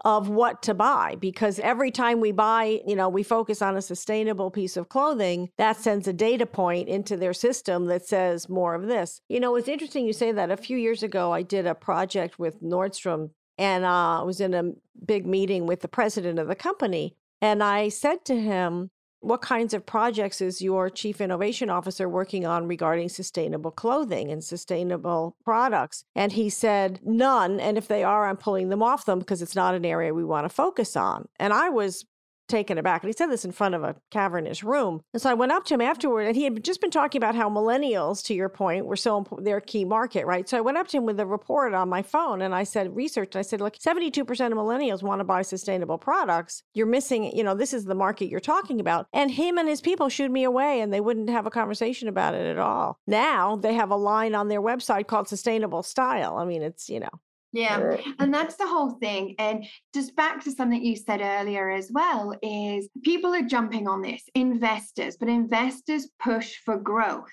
of 0.05 0.29
what 0.29 0.63
to 0.63 0.75
buy 0.75 1.17
because 1.19 1.59
every 1.61 1.91
time 1.91 2.21
we 2.21 2.31
buy, 2.31 2.81
you 2.87 2.95
know, 2.95 3.09
we 3.09 3.23
focus 3.23 3.63
on 3.63 3.77
a 3.77 3.83
sustainable 3.83 4.51
piece 4.51 4.77
of 4.77 4.91
clothing, 4.91 5.49
that 5.57 5.79
sends 5.79 6.07
a 6.07 6.13
data 6.13 6.45
point 6.45 6.87
into 6.87 7.17
their 7.17 7.33
system 7.33 7.87
that 7.87 8.07
says 8.07 8.47
more 8.49 8.75
of 8.75 8.87
this. 8.87 9.23
You 9.31 9.41
know, 9.41 9.57
it's 9.57 9.69
interesting 9.69 10.07
you 10.07 10.13
say 10.13 10.33
that. 10.33 10.51
A 10.51 10.57
few 10.57 10.77
years 10.77 11.03
ago, 11.03 11.33
I 11.33 11.41
did 11.41 11.67
a 11.67 11.75
project 11.75 12.39
with 12.39 12.63
Nordstrom 12.63 13.31
and 13.59 13.85
uh, 13.85 14.21
I 14.21 14.23
was 14.23 14.41
in 14.41 14.55
a 14.55 14.73
big 15.05 15.27
meeting 15.27 15.67
with 15.67 15.81
the 15.81 15.89
president 15.89 16.39
of 16.39 16.49
the 16.49 16.55
company. 16.55 17.17
And 17.41 17.63
I 17.63 17.89
said 17.89 18.25
to 18.27 18.41
him, 18.41 18.91
What 19.21 19.43
kinds 19.43 19.75
of 19.75 19.87
projects 19.87 20.41
is 20.41 20.63
your 20.63 20.91
chief 20.91 21.21
innovation 21.21 21.71
officer 21.71 22.09
working 22.09 22.47
on 22.47 22.67
regarding 22.67 23.09
sustainable 23.09 23.71
clothing 23.71 24.31
and 24.31 24.43
sustainable 24.43 25.37
products? 25.45 26.05
And 26.15 26.33
he 26.33 26.51
said, 26.51 27.01
None. 27.05 27.61
And 27.61 27.79
if 27.79 27.89
they 27.89 28.05
are, 28.05 28.27
I'm 28.27 28.37
pulling 28.37 28.69
them 28.69 28.83
off 28.83 29.05
them 29.05 29.19
because 29.19 29.43
it's 29.43 29.57
not 29.57 29.75
an 29.75 29.85
area 29.85 30.15
we 30.15 30.25
want 30.25 30.45
to 30.45 30.49
focus 30.49 30.97
on. 30.97 31.29
And 31.39 31.53
I 31.53 31.69
was 31.69 32.07
taken 32.49 32.79
aback. 32.79 33.03
And 33.03 33.09
he 33.09 33.17
said 33.17 33.27
this 33.27 33.45
in 33.45 33.53
front 33.53 33.75
of 33.75 33.83
a 33.83 33.97
cavernous 34.11 34.63
room. 34.63 35.03
And 35.13 35.21
so 35.21 35.31
I 35.31 35.35
went 35.35 35.53
up 35.53 35.65
to 35.67 35.75
him 35.75 35.81
afterward, 35.81 36.27
and 36.27 36.37
he 36.37 36.45
had 36.45 36.63
just 36.65 36.81
been 36.81 36.91
talking 36.91 37.19
about 37.19 37.35
how 37.35 37.49
millennials, 37.49 38.25
to 38.27 38.35
your 38.35 38.49
point, 38.49 38.87
were 38.87 38.97
so 38.97 39.19
important, 39.19 39.45
their 39.45 39.61
key 39.61 39.85
market, 39.85 40.27
right? 40.27 40.49
So 40.49 40.59
I 40.59 40.61
went 40.61 40.79
up 40.79 40.89
to 40.89 40.97
him 40.97 41.07
with 41.07 41.21
a 41.21 41.27
report 41.27 41.75
on 41.75 41.89
my 41.89 42.03
phone, 42.03 42.43
and 42.43 42.55
I 42.55 42.65
said, 42.65 42.95
research. 42.95 43.35
And 43.35 43.41
I 43.41 43.43
said, 43.43 43.61
look, 43.61 43.77
72% 43.77 44.19
of 44.21 44.53
millennials 44.53 45.03
want 45.03 45.21
to 45.21 45.25
buy 45.25 45.43
sustainable 45.43 45.99
products. 45.99 46.63
You're 46.75 46.87
missing, 46.87 47.37
you 47.37 47.45
know, 47.45 47.55
this 47.55 47.73
is 47.73 47.85
the 47.85 47.95
market 47.95 48.29
you're 48.29 48.41
talking 48.41 48.81
about. 48.81 49.07
And 49.13 49.31
him 49.31 49.59
and 49.59 49.69
his 49.69 49.81
people 49.81 50.09
shooed 50.09 50.31
me 50.31 50.45
away, 50.45 50.81
and 50.81 50.93
they 50.93 51.01
wouldn't 51.01 51.31
have 51.31 51.47
a 51.47 51.51
conversation 51.51 52.09
about 52.09 52.35
it 52.35 52.47
at 52.47 52.59
all. 52.59 52.99
Now 53.07 53.57
they 53.57 53.75
have 53.75 53.91
a 53.91 53.97
line 53.97 54.35
on 54.35 54.49
their 54.49 54.63
website 54.63 55.07
called 55.07 55.29
Sustainable 55.29 55.83
Style. 55.83 56.37
I 56.39 56.45
mean, 56.45 56.63
it's, 56.63 56.89
you 56.89 57.01
know, 57.01 57.11
yeah, 57.57 57.97
and 58.19 58.33
that's 58.33 58.57
the 58.57 58.67
whole 58.67 58.91
thing. 58.91 59.35
And 59.39 59.65
just 59.95 60.15
back 60.15 60.45
to 60.45 60.53
something 60.53 60.85
you 60.85 60.95
said 60.95 61.21
earlier 61.23 61.71
as 61.71 61.91
well 61.91 62.35
is 62.43 62.89
people 63.03 63.33
are 63.35 63.43
jumping 63.43 63.89
on 63.89 64.03
this, 64.03 64.23
investors, 64.35 65.17
but 65.17 65.29
investors 65.29 66.09
push 66.23 66.57
for 66.65 66.77
growth. 66.77 67.31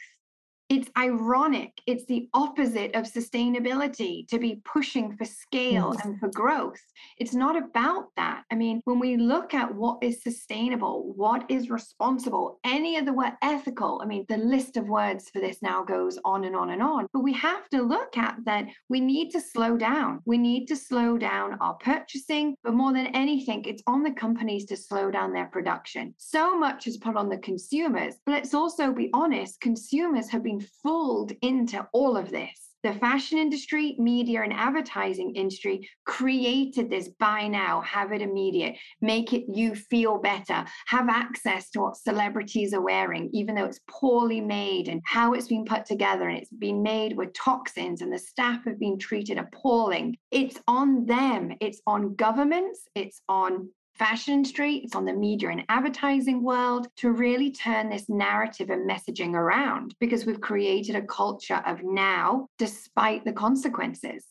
It's 0.73 0.89
ironic. 0.97 1.71
It's 1.85 2.05
the 2.05 2.27
opposite 2.33 2.95
of 2.95 3.05
sustainability 3.05 4.27
to 4.29 4.39
be 4.39 4.59
pushing 4.65 5.15
for 5.15 5.23
scale 5.23 5.93
yes. 5.95 6.03
and 6.03 6.19
for 6.19 6.29
growth. 6.29 6.81
It's 7.19 7.35
not 7.35 7.55
about 7.55 8.05
that. 8.15 8.41
I 8.51 8.55
mean, 8.55 8.81
when 8.85 8.97
we 8.97 9.15
look 9.15 9.53
at 9.53 9.75
what 9.75 9.99
is 10.01 10.23
sustainable, 10.23 11.13
what 11.15 11.45
is 11.47 11.69
responsible, 11.69 12.59
any 12.63 12.97
of 12.97 13.05
the 13.05 13.13
word 13.13 13.33
ethical, 13.43 14.01
I 14.01 14.07
mean, 14.07 14.25
the 14.27 14.37
list 14.37 14.75
of 14.75 14.89
words 14.89 15.29
for 15.29 15.39
this 15.39 15.61
now 15.61 15.83
goes 15.83 16.17
on 16.25 16.43
and 16.43 16.55
on 16.55 16.71
and 16.71 16.81
on. 16.81 17.05
But 17.13 17.21
we 17.21 17.33
have 17.33 17.69
to 17.69 17.83
look 17.83 18.17
at 18.17 18.37
that 18.45 18.65
we 18.89 18.99
need 18.99 19.29
to 19.33 19.41
slow 19.41 19.77
down. 19.77 20.21
We 20.25 20.39
need 20.39 20.65
to 20.69 20.75
slow 20.75 21.19
down 21.19 21.55
our 21.61 21.75
purchasing, 21.75 22.55
but 22.63 22.73
more 22.73 22.93
than 22.93 23.15
anything, 23.15 23.63
it's 23.65 23.83
on 23.85 24.01
the 24.01 24.13
companies 24.13 24.65
to 24.65 24.75
slow 24.75 25.11
down 25.11 25.33
their 25.33 25.49
production. 25.49 26.15
So 26.17 26.57
much 26.57 26.87
is 26.87 26.97
put 26.97 27.15
on 27.15 27.29
the 27.29 27.37
consumers, 27.37 28.15
but 28.25 28.31
let's 28.31 28.55
also 28.55 28.91
be 28.91 29.11
honest, 29.13 29.61
consumers 29.61 30.29
have 30.29 30.41
been 30.41 30.62
fooled 30.81 31.33
into 31.41 31.87
all 31.93 32.17
of 32.17 32.31
this. 32.31 32.73
The 32.83 32.93
fashion 32.95 33.37
industry, 33.37 33.95
media, 33.97 34.41
and 34.41 34.51
advertising 34.51 35.33
industry 35.35 35.89
created 36.05 36.89
this 36.89 37.07
buy 37.17 37.47
now, 37.47 37.79
have 37.79 38.11
it 38.11 38.21
immediate, 38.21 38.75
make 38.99 39.31
it 39.31 39.45
you 39.47 39.73
feel 39.73 40.17
better, 40.17 40.65
have 40.87 41.07
access 41.07 41.69
to 41.69 41.79
what 41.79 41.95
celebrities 41.95 42.73
are 42.73 42.81
wearing, 42.81 43.29
even 43.31 43.55
though 43.55 43.63
it's 43.63 43.79
poorly 43.89 44.41
made 44.41 44.89
and 44.89 45.01
how 45.05 45.31
it's 45.31 45.47
been 45.47 45.63
put 45.63 45.85
together 45.85 46.27
and 46.27 46.37
it's 46.37 46.51
been 46.51 46.83
made 46.83 47.15
with 47.15 47.31
toxins 47.31 48.01
and 48.01 48.11
the 48.11 48.19
staff 48.19 48.65
have 48.65 48.79
been 48.81 48.99
treated 48.99 49.37
appalling. 49.37 50.17
It's 50.31 50.59
on 50.67 51.05
them, 51.05 51.53
it's 51.61 51.81
on 51.87 52.15
governments, 52.15 52.81
it's 52.95 53.21
on 53.29 53.69
fashion 53.95 54.43
street, 54.43 54.83
it's 54.83 54.95
on 54.95 55.05
the 55.05 55.13
media 55.13 55.49
and 55.49 55.63
advertising 55.69 56.43
world 56.43 56.87
to 56.97 57.11
really 57.11 57.51
turn 57.51 57.89
this 57.89 58.09
narrative 58.09 58.69
and 58.69 58.89
messaging 58.89 59.33
around 59.33 59.95
because 59.99 60.25
we've 60.25 60.41
created 60.41 60.95
a 60.95 61.01
culture 61.01 61.61
of 61.65 61.83
now 61.83 62.47
despite 62.57 63.23
the 63.25 63.33
consequences. 63.33 64.25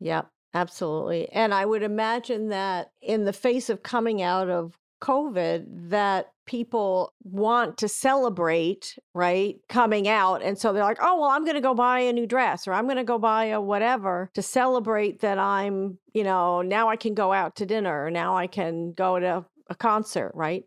Yep, 0.00 0.28
absolutely. 0.52 1.28
And 1.30 1.54
I 1.54 1.64
would 1.64 1.82
imagine 1.82 2.48
that 2.48 2.90
in 3.00 3.24
the 3.24 3.32
face 3.32 3.70
of 3.70 3.82
coming 3.82 4.22
out 4.22 4.50
of 4.50 4.78
COVID 5.04 5.90
that 5.90 6.32
people 6.46 7.12
want 7.22 7.78
to 7.78 7.88
celebrate, 7.88 8.98
right? 9.14 9.56
Coming 9.68 10.08
out. 10.08 10.42
And 10.42 10.58
so 10.58 10.72
they're 10.72 10.82
like, 10.82 10.98
oh, 11.00 11.20
well, 11.20 11.30
I'm 11.30 11.44
going 11.44 11.56
to 11.56 11.60
go 11.60 11.74
buy 11.74 12.00
a 12.00 12.12
new 12.12 12.26
dress 12.26 12.66
or 12.66 12.72
I'm 12.72 12.84
going 12.84 12.96
to 12.96 13.04
go 13.04 13.18
buy 13.18 13.46
a 13.46 13.60
whatever 13.60 14.30
to 14.34 14.42
celebrate 14.42 15.20
that 15.20 15.38
I'm, 15.38 15.98
you 16.14 16.24
know, 16.24 16.62
now 16.62 16.88
I 16.88 16.96
can 16.96 17.14
go 17.14 17.32
out 17.32 17.56
to 17.56 17.66
dinner 17.66 18.06
or 18.06 18.10
now 18.10 18.36
I 18.36 18.46
can 18.46 18.92
go 18.92 19.18
to 19.18 19.44
a 19.68 19.74
concert, 19.74 20.32
right? 20.34 20.64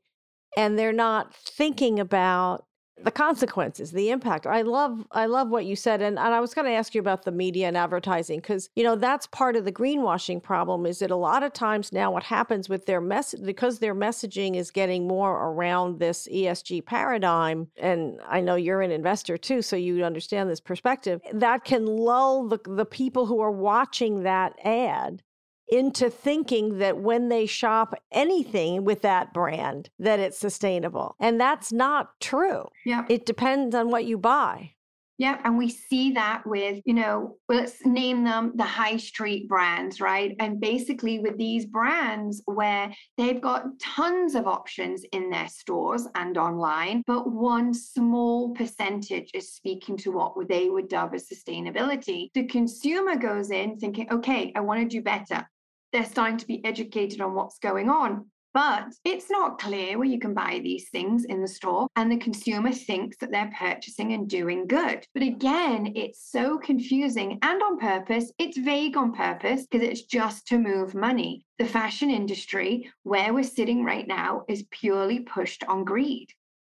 And 0.55 0.77
they're 0.77 0.93
not 0.93 1.35
thinking 1.35 1.99
about 1.99 2.65
the 3.03 3.11
consequences 3.11 3.91
the 3.91 4.09
impact. 4.09 4.47
I 4.47 4.61
love 4.61 5.05
i 5.11 5.25
love 5.25 5.49
what 5.49 5.65
you 5.65 5.75
said 5.75 6.01
and, 6.01 6.17
and 6.17 6.33
i 6.33 6.39
was 6.39 6.53
going 6.53 6.65
to 6.65 6.71
ask 6.71 6.95
you 6.95 7.01
about 7.01 7.23
the 7.23 7.31
media 7.31 7.67
and 7.67 7.77
advertising 7.77 8.39
because 8.39 8.69
you 8.75 8.83
know 8.83 8.95
that's 8.95 9.27
part 9.27 9.55
of 9.55 9.65
the 9.65 9.71
greenwashing 9.71 10.41
problem 10.41 10.85
is 10.85 10.99
that 10.99 11.11
a 11.11 11.15
lot 11.15 11.43
of 11.43 11.53
times 11.53 11.91
now 11.91 12.11
what 12.11 12.23
happens 12.23 12.69
with 12.69 12.85
their 12.85 13.01
message 13.01 13.43
because 13.43 13.79
their 13.79 13.95
messaging 13.95 14.55
is 14.55 14.71
getting 14.71 15.07
more 15.07 15.49
around 15.49 15.99
this 15.99 16.27
esg 16.31 16.85
paradigm 16.85 17.67
and 17.77 18.19
i 18.27 18.41
know 18.41 18.55
you're 18.55 18.81
an 18.81 18.91
investor 18.91 19.37
too 19.37 19.61
so 19.61 19.75
you 19.75 20.03
understand 20.03 20.49
this 20.49 20.59
perspective 20.59 21.21
that 21.33 21.63
can 21.63 21.85
lull 21.85 22.47
the, 22.47 22.59
the 22.67 22.85
people 22.85 23.25
who 23.25 23.39
are 23.39 23.51
watching 23.51 24.23
that 24.23 24.53
ad 24.63 25.21
into 25.69 26.09
thinking 26.09 26.77
that 26.79 26.97
when 26.97 27.29
they 27.29 27.45
shop 27.45 27.93
anything 28.11 28.85
with 28.85 29.01
that 29.01 29.33
brand 29.33 29.89
that 29.99 30.19
it's 30.19 30.37
sustainable. 30.37 31.15
And 31.19 31.39
that's 31.39 31.71
not 31.71 32.19
true. 32.19 32.67
Yeah 32.85 33.05
it 33.09 33.25
depends 33.25 33.73
on 33.73 33.89
what 33.89 34.05
you 34.05 34.17
buy. 34.17 34.73
Yeah, 35.19 35.41
and 35.43 35.57
we 35.57 35.69
see 35.69 36.11
that 36.11 36.45
with, 36.45 36.79
you 36.85 36.93
know, 36.93 37.37
let's 37.49 37.83
name 37.83 38.23
them 38.23 38.51
the 38.53 38.63
high 38.63 38.97
street 38.97 39.47
brands, 39.49 39.99
right? 39.99 40.35
And 40.39 40.61
basically, 40.61 41.17
with 41.17 41.39
these 41.39 41.65
brands 41.65 42.43
where 42.45 42.93
they've 43.17 43.41
got 43.41 43.79
tons 43.79 44.35
of 44.35 44.45
options 44.45 45.03
in 45.13 45.31
their 45.31 45.47
stores 45.47 46.07
and 46.13 46.37
online, 46.37 47.01
but 47.07 47.31
one 47.31 47.73
small 47.73 48.53
percentage 48.53 49.31
is 49.33 49.55
speaking 49.55 49.97
to 49.97 50.11
what 50.11 50.35
they 50.47 50.69
would 50.69 50.87
dub 50.87 51.15
as 51.15 51.27
sustainability. 51.27 52.29
The 52.35 52.45
consumer 52.45 53.15
goes 53.15 53.49
in 53.49 53.79
thinking, 53.79 54.07
okay, 54.11 54.53
I 54.55 54.59
want 54.59 54.81
to 54.81 54.87
do 54.87 55.01
better 55.01 55.49
they're 55.97 56.05
starting 56.05 56.37
to 56.37 56.45
be 56.45 56.63
educated 56.63 57.21
on 57.21 57.33
what's 57.33 57.57
going 57.57 57.89
on. 57.89 58.27
But 58.53 58.85
it's 59.03 59.31
not 59.31 59.59
clear 59.59 59.97
where 59.97 60.07
you 60.07 60.19
can 60.19 60.35
buy 60.35 60.61
these 60.63 60.89
things 60.89 61.25
in 61.25 61.41
the 61.41 61.47
store, 61.47 61.87
and 61.95 62.11
the 62.11 62.17
consumer 62.17 62.71
thinks 62.71 63.17
that 63.17 63.31
they're 63.31 63.51
purchasing 63.57 64.13
and 64.13 64.29
doing 64.29 64.67
good. 64.67 65.05
But 65.15 65.23
again, 65.23 65.93
it's 65.95 66.31
so 66.31 66.59
confusing 66.59 67.39
and 67.41 67.61
on 67.63 67.79
purpose. 67.79 68.31
It's 68.37 68.57
vague 68.57 68.95
on 68.95 69.11
purpose 69.11 69.65
because 69.65 69.87
it's 69.87 70.03
just 70.03 70.47
to 70.47 70.59
move 70.59 70.93
money. 70.93 71.45
The 71.57 71.65
fashion 71.65 72.11
industry, 72.11 72.91
where 73.01 73.33
we're 73.33 73.43
sitting 73.43 73.83
right 73.83 74.07
now, 74.07 74.43
is 74.47 74.65
purely 74.69 75.21
pushed 75.21 75.63
on 75.63 75.83
greed. 75.83 76.29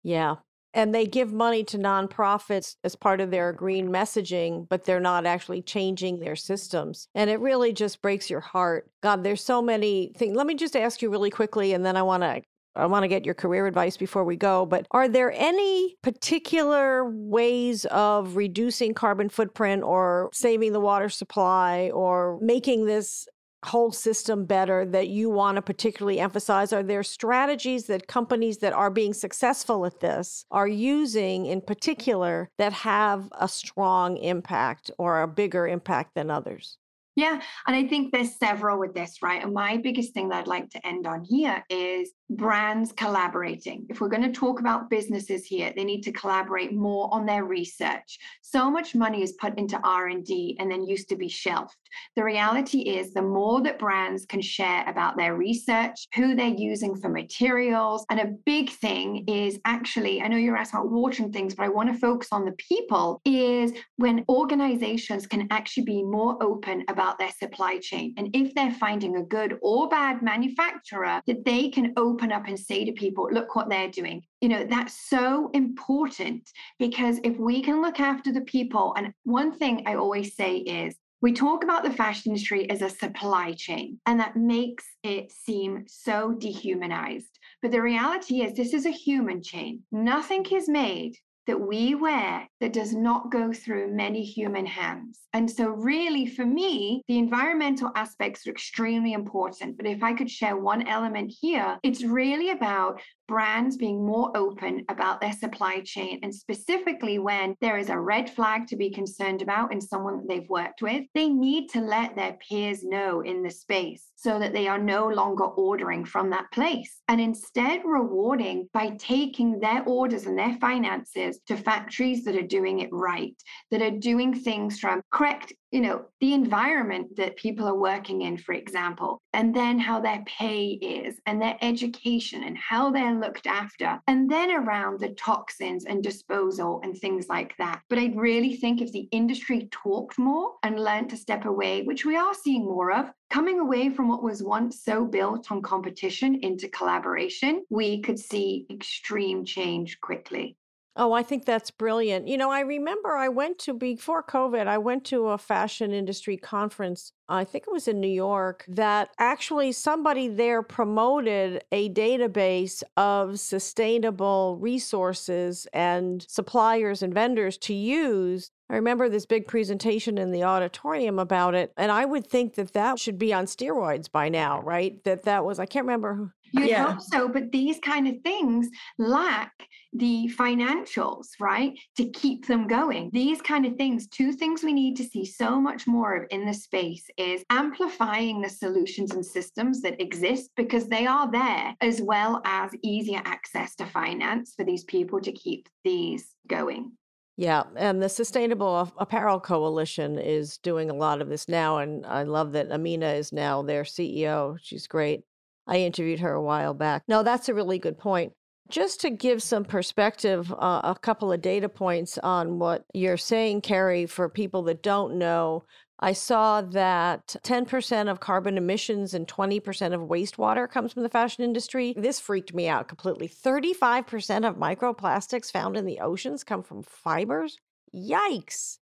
Yeah, 0.04 0.36
and 0.74 0.94
they 0.94 1.06
give 1.06 1.32
money 1.32 1.64
to 1.64 1.78
nonprofits 1.78 2.76
as 2.84 2.94
part 2.96 3.20
of 3.20 3.30
their 3.30 3.52
green 3.52 3.88
messaging, 3.88 4.68
but 4.68 4.84
they're 4.84 5.00
not 5.00 5.26
actually 5.26 5.62
changing 5.62 6.20
their 6.20 6.36
systems. 6.36 7.08
And 7.14 7.30
it 7.30 7.40
really 7.40 7.72
just 7.72 8.02
breaks 8.02 8.30
your 8.30 8.40
heart. 8.40 8.90
God, 9.02 9.24
there's 9.24 9.44
so 9.44 9.62
many 9.62 10.12
things. 10.16 10.36
Let 10.36 10.46
me 10.46 10.54
just 10.54 10.76
ask 10.76 11.02
you 11.02 11.10
really 11.10 11.30
quickly, 11.30 11.72
and 11.72 11.84
then 11.84 11.96
I 11.96 12.02
want 12.02 12.22
to 12.22 12.42
I 12.76 12.86
want 12.86 13.02
to 13.02 13.08
get 13.08 13.24
your 13.24 13.34
career 13.34 13.66
advice 13.66 13.96
before 13.96 14.22
we 14.22 14.36
go, 14.36 14.64
but 14.64 14.86
are 14.92 15.08
there 15.08 15.32
any 15.32 15.96
particular 16.02 17.10
ways 17.10 17.84
of 17.86 18.36
reducing 18.36 18.94
carbon 18.94 19.28
footprint 19.28 19.82
or 19.82 20.30
saving 20.32 20.72
the 20.72 20.80
water 20.80 21.08
supply 21.08 21.90
or 21.92 22.38
making 22.40 22.86
this 22.86 23.26
whole 23.64 23.92
system 23.92 24.44
better 24.44 24.84
that 24.86 25.08
you 25.08 25.30
want 25.30 25.56
to 25.56 25.62
particularly 25.62 26.20
emphasize? 26.20 26.72
Are 26.72 26.82
there 26.82 27.02
strategies 27.02 27.86
that 27.86 28.06
companies 28.06 28.58
that 28.58 28.72
are 28.72 28.90
being 28.90 29.12
successful 29.12 29.84
at 29.84 30.00
this 30.00 30.44
are 30.50 30.68
using 30.68 31.46
in 31.46 31.60
particular 31.60 32.50
that 32.58 32.72
have 32.72 33.28
a 33.38 33.48
strong 33.48 34.16
impact 34.18 34.90
or 34.98 35.22
a 35.22 35.28
bigger 35.28 35.66
impact 35.66 36.14
than 36.14 36.30
others? 36.30 36.78
Yeah, 37.18 37.40
and 37.66 37.74
I 37.74 37.84
think 37.88 38.12
there's 38.12 38.38
several 38.38 38.78
with 38.78 38.94
this, 38.94 39.16
right? 39.24 39.42
And 39.42 39.52
my 39.52 39.76
biggest 39.76 40.14
thing 40.14 40.28
that 40.28 40.38
I'd 40.38 40.46
like 40.46 40.70
to 40.70 40.86
end 40.86 41.04
on 41.04 41.24
here 41.24 41.64
is 41.68 42.12
brands 42.30 42.92
collaborating. 42.92 43.86
If 43.88 44.00
we're 44.00 44.08
going 44.08 44.22
to 44.22 44.30
talk 44.30 44.60
about 44.60 44.88
businesses 44.88 45.44
here, 45.44 45.72
they 45.74 45.82
need 45.82 46.02
to 46.02 46.12
collaborate 46.12 46.72
more 46.72 47.12
on 47.12 47.26
their 47.26 47.44
research. 47.44 48.20
So 48.42 48.70
much 48.70 48.94
money 48.94 49.22
is 49.22 49.32
put 49.32 49.58
into 49.58 49.80
R&D 49.82 50.58
and 50.60 50.70
then 50.70 50.84
used 50.84 51.08
to 51.08 51.16
be 51.16 51.28
shelved. 51.28 51.74
The 52.14 52.22
reality 52.22 52.82
is 52.82 53.12
the 53.12 53.22
more 53.22 53.62
that 53.62 53.80
brands 53.80 54.24
can 54.24 54.42
share 54.42 54.88
about 54.88 55.16
their 55.16 55.34
research, 55.34 56.06
who 56.14 56.36
they're 56.36 56.46
using 56.46 56.94
for 56.94 57.08
materials, 57.08 58.06
and 58.10 58.20
a 58.20 58.34
big 58.46 58.70
thing 58.70 59.24
is 59.26 59.58
actually, 59.64 60.20
I 60.20 60.28
know 60.28 60.36
you're 60.36 60.56
asking 60.56 60.80
about 60.80 60.92
water 60.92 61.24
and 61.24 61.32
things, 61.32 61.54
but 61.54 61.64
I 61.64 61.68
want 61.68 61.92
to 61.92 61.98
focus 61.98 62.28
on 62.30 62.44
the 62.44 62.52
people, 62.52 63.20
is 63.24 63.72
when 63.96 64.24
organizations 64.28 65.26
can 65.26 65.48
actually 65.50 65.84
be 65.84 66.02
more 66.04 66.40
open 66.42 66.84
about 66.88 67.07
their 67.16 67.32
supply 67.38 67.78
chain. 67.78 68.12
And 68.18 68.28
if 68.34 68.54
they're 68.54 68.72
finding 68.72 69.16
a 69.16 69.22
good 69.22 69.56
or 69.62 69.88
bad 69.88 70.20
manufacturer, 70.20 71.22
that 71.26 71.44
they 71.46 71.70
can 71.70 71.94
open 71.96 72.18
open 72.18 72.32
up 72.32 72.48
and 72.48 72.58
say 72.58 72.84
to 72.84 72.92
people, 72.92 73.28
look 73.30 73.54
what 73.54 73.68
they're 73.68 73.90
doing. 73.90 74.22
You 74.40 74.48
know, 74.48 74.66
that's 74.68 75.08
so 75.08 75.50
important 75.52 76.50
because 76.78 77.18
if 77.22 77.36
we 77.38 77.62
can 77.62 77.80
look 77.80 78.00
after 78.00 78.32
the 78.32 78.42
people, 78.42 78.94
and 78.96 79.12
one 79.24 79.52
thing 79.52 79.84
I 79.86 79.94
always 79.94 80.34
say 80.34 80.56
is, 80.58 80.94
we 81.20 81.32
talk 81.32 81.64
about 81.64 81.82
the 81.82 81.92
fashion 81.92 82.30
industry 82.30 82.70
as 82.70 82.80
a 82.80 82.88
supply 82.88 83.52
chain, 83.52 83.98
and 84.06 84.20
that 84.20 84.36
makes 84.36 84.84
it 85.02 85.32
seem 85.32 85.84
so 85.88 86.32
dehumanized. 86.38 87.38
But 87.60 87.72
the 87.72 87.82
reality 87.82 88.42
is, 88.42 88.54
this 88.54 88.72
is 88.72 88.86
a 88.86 88.90
human 88.90 89.42
chain. 89.42 89.82
Nothing 89.90 90.44
is 90.52 90.68
made 90.68 91.14
that 91.48 91.60
we 91.60 91.94
wear 91.96 92.48
that 92.60 92.72
does 92.72 92.94
not 92.94 93.30
go 93.30 93.52
through 93.52 93.94
many 93.94 94.22
human 94.22 94.66
hands. 94.66 95.20
And 95.32 95.50
so, 95.50 95.68
really, 95.68 96.26
for 96.26 96.44
me, 96.44 97.02
the 97.08 97.18
environmental 97.18 97.90
aspects 97.94 98.46
are 98.46 98.50
extremely 98.50 99.12
important. 99.12 99.76
But 99.76 99.86
if 99.86 100.02
I 100.02 100.14
could 100.14 100.30
share 100.30 100.56
one 100.56 100.86
element 100.86 101.32
here, 101.40 101.78
it's 101.82 102.02
really 102.02 102.50
about 102.50 103.00
brands 103.28 103.76
being 103.76 104.04
more 104.04 104.34
open 104.34 104.84
about 104.88 105.20
their 105.20 105.32
supply 105.32 105.80
chain. 105.80 106.18
And 106.22 106.34
specifically, 106.34 107.18
when 107.18 107.54
there 107.60 107.78
is 107.78 107.90
a 107.90 108.00
red 108.00 108.30
flag 108.30 108.66
to 108.68 108.76
be 108.76 108.90
concerned 108.90 109.42
about 109.42 109.72
in 109.72 109.80
someone 109.80 110.16
that 110.16 110.28
they've 110.28 110.48
worked 110.48 110.82
with, 110.82 111.04
they 111.14 111.28
need 111.28 111.68
to 111.70 111.80
let 111.80 112.16
their 112.16 112.38
peers 112.48 112.82
know 112.82 113.20
in 113.20 113.42
the 113.42 113.50
space 113.50 114.10
so 114.16 114.38
that 114.38 114.54
they 114.54 114.66
are 114.66 114.78
no 114.78 115.06
longer 115.08 115.44
ordering 115.44 116.04
from 116.04 116.30
that 116.30 116.50
place 116.52 117.02
and 117.08 117.20
instead 117.20 117.82
rewarding 117.84 118.68
by 118.72 118.90
taking 118.98 119.60
their 119.60 119.84
orders 119.84 120.26
and 120.26 120.38
their 120.38 120.56
finances 120.60 121.38
to 121.46 121.56
factories 121.56 122.24
that 122.24 122.34
are 122.34 122.47
doing 122.48 122.80
it 122.80 122.88
right, 122.92 123.36
that 123.70 123.82
are 123.82 123.90
doing 123.90 124.34
things 124.34 124.78
from 124.78 125.02
correct 125.12 125.52
you 125.70 125.80
know 125.82 126.04
the 126.20 126.32
environment 126.32 127.14
that 127.16 127.36
people 127.36 127.66
are 127.66 127.78
working 127.78 128.22
in 128.22 128.38
for 128.38 128.54
example 128.54 129.20
and 129.34 129.54
then 129.54 129.78
how 129.78 130.00
their 130.00 130.22
pay 130.26 130.68
is 130.80 131.16
and 131.26 131.40
their 131.40 131.56
education 131.60 132.44
and 132.44 132.56
how 132.56 132.90
they're 132.90 133.20
looked 133.20 133.46
after 133.46 134.00
and 134.06 134.30
then 134.30 134.50
around 134.50 134.98
the 134.98 135.10
toxins 135.10 135.84
and 135.84 136.02
disposal 136.02 136.80
and 136.82 136.96
things 136.96 137.26
like 137.28 137.54
that. 137.58 137.80
But 137.88 137.98
i 137.98 138.12
really 138.14 138.56
think 138.56 138.80
if 138.80 138.92
the 138.92 139.08
industry 139.12 139.68
talked 139.70 140.18
more 140.18 140.52
and 140.62 140.82
learned 140.82 141.10
to 141.10 141.16
step 141.16 141.44
away 141.44 141.82
which 141.82 142.04
we 142.04 142.16
are 142.16 142.34
seeing 142.34 142.64
more 142.64 142.92
of 142.92 143.10
coming 143.30 143.60
away 143.60 143.90
from 143.90 144.08
what 144.08 144.22
was 144.22 144.42
once 144.42 144.82
so 144.82 145.04
built 145.04 145.50
on 145.52 145.60
competition 145.60 146.36
into 146.42 146.68
collaboration 146.68 147.62
we 147.68 148.00
could 148.00 148.18
see 148.18 148.66
extreme 148.70 149.44
change 149.44 150.00
quickly 150.00 150.56
Oh, 151.00 151.12
I 151.12 151.22
think 151.22 151.44
that's 151.44 151.70
brilliant. 151.70 152.26
You 152.26 152.36
know, 152.36 152.50
I 152.50 152.58
remember 152.58 153.16
I 153.16 153.28
went 153.28 153.60
to, 153.60 153.72
before 153.72 154.20
COVID, 154.20 154.66
I 154.66 154.78
went 154.78 155.04
to 155.06 155.28
a 155.28 155.38
fashion 155.38 155.92
industry 155.92 156.36
conference. 156.36 157.12
I 157.28 157.44
think 157.44 157.66
it 157.68 157.72
was 157.72 157.86
in 157.86 158.00
New 158.00 158.08
York, 158.08 158.64
that 158.66 159.10
actually 159.16 159.70
somebody 159.70 160.26
there 160.26 160.60
promoted 160.60 161.62
a 161.70 161.88
database 161.90 162.82
of 162.96 163.38
sustainable 163.38 164.58
resources 164.60 165.68
and 165.72 166.26
suppliers 166.28 167.00
and 167.00 167.14
vendors 167.14 167.56
to 167.58 167.74
use 167.74 168.50
I 168.70 168.74
remember 168.74 169.08
this 169.08 169.24
big 169.24 169.46
presentation 169.46 170.18
in 170.18 170.30
the 170.30 170.44
auditorium 170.44 171.18
about 171.18 171.54
it, 171.54 171.72
and 171.78 171.90
I 171.90 172.04
would 172.04 172.26
think 172.26 172.54
that 172.56 172.74
that 172.74 172.98
should 172.98 173.18
be 173.18 173.32
on 173.32 173.46
steroids 173.46 174.12
by 174.12 174.28
now, 174.28 174.60
right? 174.60 175.02
That 175.04 175.22
that 175.22 175.42
was 175.42 175.58
I 175.58 175.64
can't 175.64 175.86
remember. 175.86 176.34
You'd 176.52 176.68
yeah. 176.68 176.92
hope 176.92 177.02
so, 177.02 177.28
but 177.28 177.52
these 177.52 177.78
kind 177.80 178.08
of 178.08 178.14
things 178.22 178.68
lack 178.98 179.52
the 179.92 180.30
financials, 180.38 181.28
right, 181.40 181.78
to 181.96 182.08
keep 182.10 182.46
them 182.46 182.66
going. 182.66 183.10
These 183.12 183.40
kind 183.40 183.64
of 183.64 183.76
things, 183.76 184.06
two 184.08 184.32
things 184.32 184.62
we 184.62 184.72
need 184.72 184.96
to 184.96 185.04
see 185.04 185.24
so 185.24 185.60
much 185.60 185.86
more 185.86 186.14
of 186.14 186.26
in 186.30 186.44
the 186.44 186.54
space 186.54 187.06
is 187.16 187.44
amplifying 187.50 188.40
the 188.40 188.48
solutions 188.48 189.12
and 189.12 189.24
systems 189.24 189.80
that 189.82 190.00
exist 190.00 190.50
because 190.56 190.88
they 190.88 191.06
are 191.06 191.30
there, 191.30 191.74
as 191.80 192.02
well 192.02 192.42
as 192.44 192.70
easier 192.82 193.22
access 193.24 193.74
to 193.76 193.86
finance 193.86 194.54
for 194.54 194.64
these 194.64 194.84
people 194.84 195.20
to 195.20 195.32
keep 195.32 195.68
these 195.84 196.34
going. 196.46 196.92
Yeah, 197.38 197.62
and 197.76 198.02
the 198.02 198.08
Sustainable 198.08 198.92
Apparel 198.98 199.38
Coalition 199.38 200.18
is 200.18 200.58
doing 200.58 200.90
a 200.90 200.94
lot 200.94 201.22
of 201.22 201.28
this 201.28 201.48
now. 201.48 201.78
And 201.78 202.04
I 202.04 202.24
love 202.24 202.50
that 202.52 202.72
Amina 202.72 203.10
is 203.12 203.32
now 203.32 203.62
their 203.62 203.84
CEO. 203.84 204.58
She's 204.60 204.88
great. 204.88 205.22
I 205.68 205.78
interviewed 205.78 206.20
her 206.20 206.32
a 206.32 206.42
while 206.42 206.74
back. 206.74 207.02
No, 207.06 207.22
that's 207.22 207.48
a 207.48 207.54
really 207.54 207.78
good 207.78 207.98
point. 207.98 208.32
Just 208.70 209.00
to 209.02 209.10
give 209.10 209.42
some 209.42 209.64
perspective, 209.64 210.52
uh, 210.52 210.80
a 210.84 210.96
couple 211.00 211.32
of 211.32 211.40
data 211.40 211.68
points 211.68 212.18
on 212.18 212.58
what 212.58 212.84
you're 212.92 213.16
saying, 213.16 213.62
Kerry, 213.62 214.04
for 214.06 214.28
people 214.28 214.62
that 214.64 214.82
don't 214.82 215.16
know, 215.16 215.64
I 216.00 216.12
saw 216.12 216.60
that 216.60 217.36
10% 217.42 218.10
of 218.10 218.20
carbon 218.20 218.56
emissions 218.56 219.14
and 219.14 219.26
20% 219.26 219.94
of 219.94 220.02
wastewater 220.02 220.70
comes 220.70 220.92
from 220.92 221.02
the 221.02 221.08
fashion 221.08 221.42
industry. 221.44 221.94
This 221.96 222.20
freaked 222.20 222.54
me 222.54 222.68
out 222.68 222.88
completely. 222.88 223.28
35% 223.28 224.48
of 224.48 224.56
microplastics 224.56 225.50
found 225.50 225.76
in 225.76 225.86
the 225.86 226.00
oceans 226.00 226.44
come 226.44 226.62
from 226.62 226.82
fibers. 226.82 227.58
Yikes. 227.94 228.78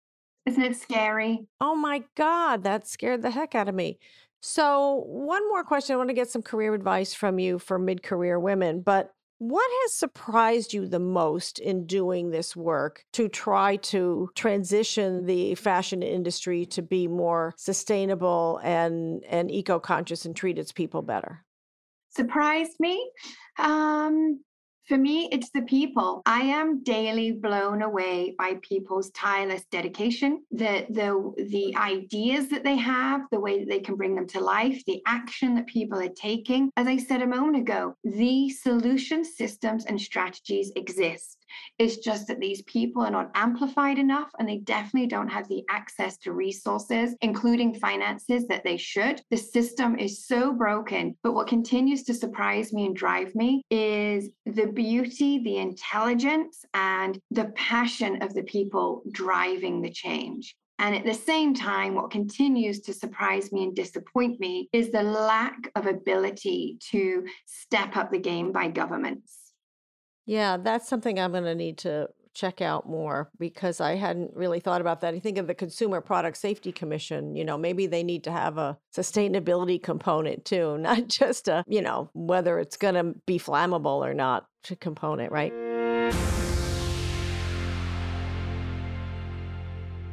Isn't 0.47 0.63
it 0.63 0.77
scary? 0.77 1.47
Oh 1.61 1.75
my 1.75 2.03
God, 2.17 2.65
that 2.65 2.87
scared 2.89 3.23
the 3.23 3.31
heck 3.31 3.55
out 3.55 3.69
of 3.69 3.75
me. 3.75 3.99
So, 4.47 5.05
one 5.07 5.49
more 5.49 5.65
question. 5.65 5.95
I 5.95 5.97
want 5.97 6.11
to 6.11 6.15
get 6.15 6.29
some 6.29 6.43
career 6.43 6.75
advice 6.75 7.15
from 7.15 7.39
you 7.39 7.59
for 7.59 7.79
mid 7.79 8.03
career 8.03 8.39
women, 8.39 8.83
but 8.83 9.11
what 9.39 9.67
has 9.83 9.95
surprised 9.95 10.75
you 10.75 10.87
the 10.87 10.99
most 10.99 11.59
in 11.59 11.87
doing 11.87 12.31
this 12.31 12.55
work 12.55 13.07
to 13.15 13.31
try 13.31 13.77
to 13.77 14.29
transition 14.35 15.25
the 15.25 15.55
fashion 15.55 16.03
industry 16.03 16.67
to 16.67 16.83
be 16.83 17.09
more 17.09 17.55
sustainable 17.57 18.61
and, 18.63 19.25
and 19.31 19.51
eco 19.51 19.81
conscious 19.81 20.27
and 20.27 20.37
treat 20.37 20.59
its 20.59 20.73
people 20.73 21.01
better? 21.01 21.43
Surprised 22.11 22.79
me? 22.79 23.11
Um, 23.59 24.45
for 24.87 24.99
me, 24.99 25.29
it's 25.33 25.51
the 25.51 25.63
people. 25.63 26.23
I 26.27 26.41
am 26.41 26.83
daily 26.83 27.33
blown 27.33 27.83
away 27.83 28.35
by 28.39 28.59
people's 28.63 29.11
tireless 29.11 29.65
dedication, 29.71 30.43
the, 30.51 30.87
the, 30.91 31.45
the 31.49 31.75
ideas 31.77 32.49
that 32.51 32.65
they 32.65 32.77
have, 32.77 33.23
the 33.31 33.41
way 33.41 33.61
that 33.61 33.69
they 33.69 33.81
can 33.81 33.97
bring 33.97 34.15
them 34.15 34.27
to 34.29 34.41
life, 34.41 34.83
the 34.87 35.03
action 35.07 35.55
that 35.55 35.67
people 35.67 35.99
are 35.99 36.09
taking. 36.09 36.71
As 36.77 36.87
I 36.87 36.99
said 36.99 37.23
a 37.23 37.27
moment 37.27 37.57
ago, 37.57 37.97
the 38.05 38.51
solution 38.51 39.25
systems 39.25 39.87
and 39.87 40.01
strategies 40.01 40.73
exist. 40.77 41.39
It's 41.79 41.99
just 41.99 42.27
that 42.29 42.41
these 42.41 42.63
people 42.63 43.03
are 43.03 43.11
not 43.11 43.31
amplified 43.35 43.99
enough 43.99 44.31
and 44.39 44.49
they 44.49 44.59
definitely 44.59 45.09
don't 45.09 45.29
have 45.29 45.49
the 45.49 45.65
access 45.69 46.17
to 46.19 46.33
resources, 46.33 47.15
including 47.21 47.75
finances, 47.75 48.47
that 48.49 48.65
they 48.65 48.77
should. 48.77 49.21
The 49.31 49.37
system 49.37 49.99
is 49.99 50.27
so 50.27 50.53
broken. 50.53 51.17
But 51.23 51.33
what 51.33 51.49
continues 51.49 52.05
to 52.05 52.15
surprise 52.15 52.73
me 52.73 52.87
and 52.87 52.97
drive 52.97 53.35
me 53.35 53.63
is 53.71 54.31
the 54.47 54.67
beauty, 54.67 55.43
the 55.43 55.59
intelligence, 55.59 56.65
and 56.75 57.19
the 57.31 57.47
passion 57.57 58.23
of 58.23 58.35
the 58.35 58.45
people 58.45 59.03
driving 59.13 59.81
the 59.81 59.91
change. 59.91 60.55
And 60.79 60.95
at 60.95 61.05
the 61.05 61.15
same 61.15 61.55
time, 61.55 61.95
what 61.95 62.11
continues 62.11 62.81
to 62.81 62.93
surprise 62.93 63.53
me 63.53 63.63
and 63.63 63.77
disappoint 63.77 64.41
me 64.41 64.69
is 64.73 64.91
the 64.91 65.03
lack 65.03 65.71
of 65.77 65.87
ability 65.87 66.79
to 66.91 67.25
step 67.47 67.97
up 67.97 68.11
the 68.11 68.19
game 68.19 68.51
by 68.51 68.69
governments. 68.69 69.44
Yeah, 70.27 70.57
that's 70.57 70.89
something 70.89 71.19
I'm 71.19 71.33
going 71.33 71.45
to 71.45 71.55
need 71.55 71.79
to 71.79 72.09
check 72.35 72.61
out 72.61 72.89
more 72.89 73.31
because 73.39 73.81
I 73.81 73.95
hadn't 73.95 74.35
really 74.35 74.61
thought 74.61 74.81
about 74.81 75.01
that. 75.03 75.15
I 75.15 75.21
think 75.21 75.39
of 75.39 75.47
the 75.47 75.55
Consumer 75.55 76.01
Product 76.01 76.37
Safety 76.37 76.73
Commission, 76.73 77.37
you 77.37 77.45
know, 77.45 77.57
maybe 77.57 77.87
they 77.87 78.03
need 78.03 78.25
to 78.25 78.33
have 78.33 78.59
a 78.59 78.77
sustainability 78.95 79.83
component 79.83 80.45
too, 80.45 80.77
not 80.79 81.09
just 81.09 81.49
a, 81.49 81.65
you 81.69 81.81
know, 81.81 82.11
whether 82.13 82.59
it's 82.59 82.77
going 82.77 82.95
to 82.95 83.15
be 83.27 83.39
flammable 83.39 84.05
or 84.05 84.15
not 84.15 84.47
component, 84.81 85.31
right? 85.31 85.53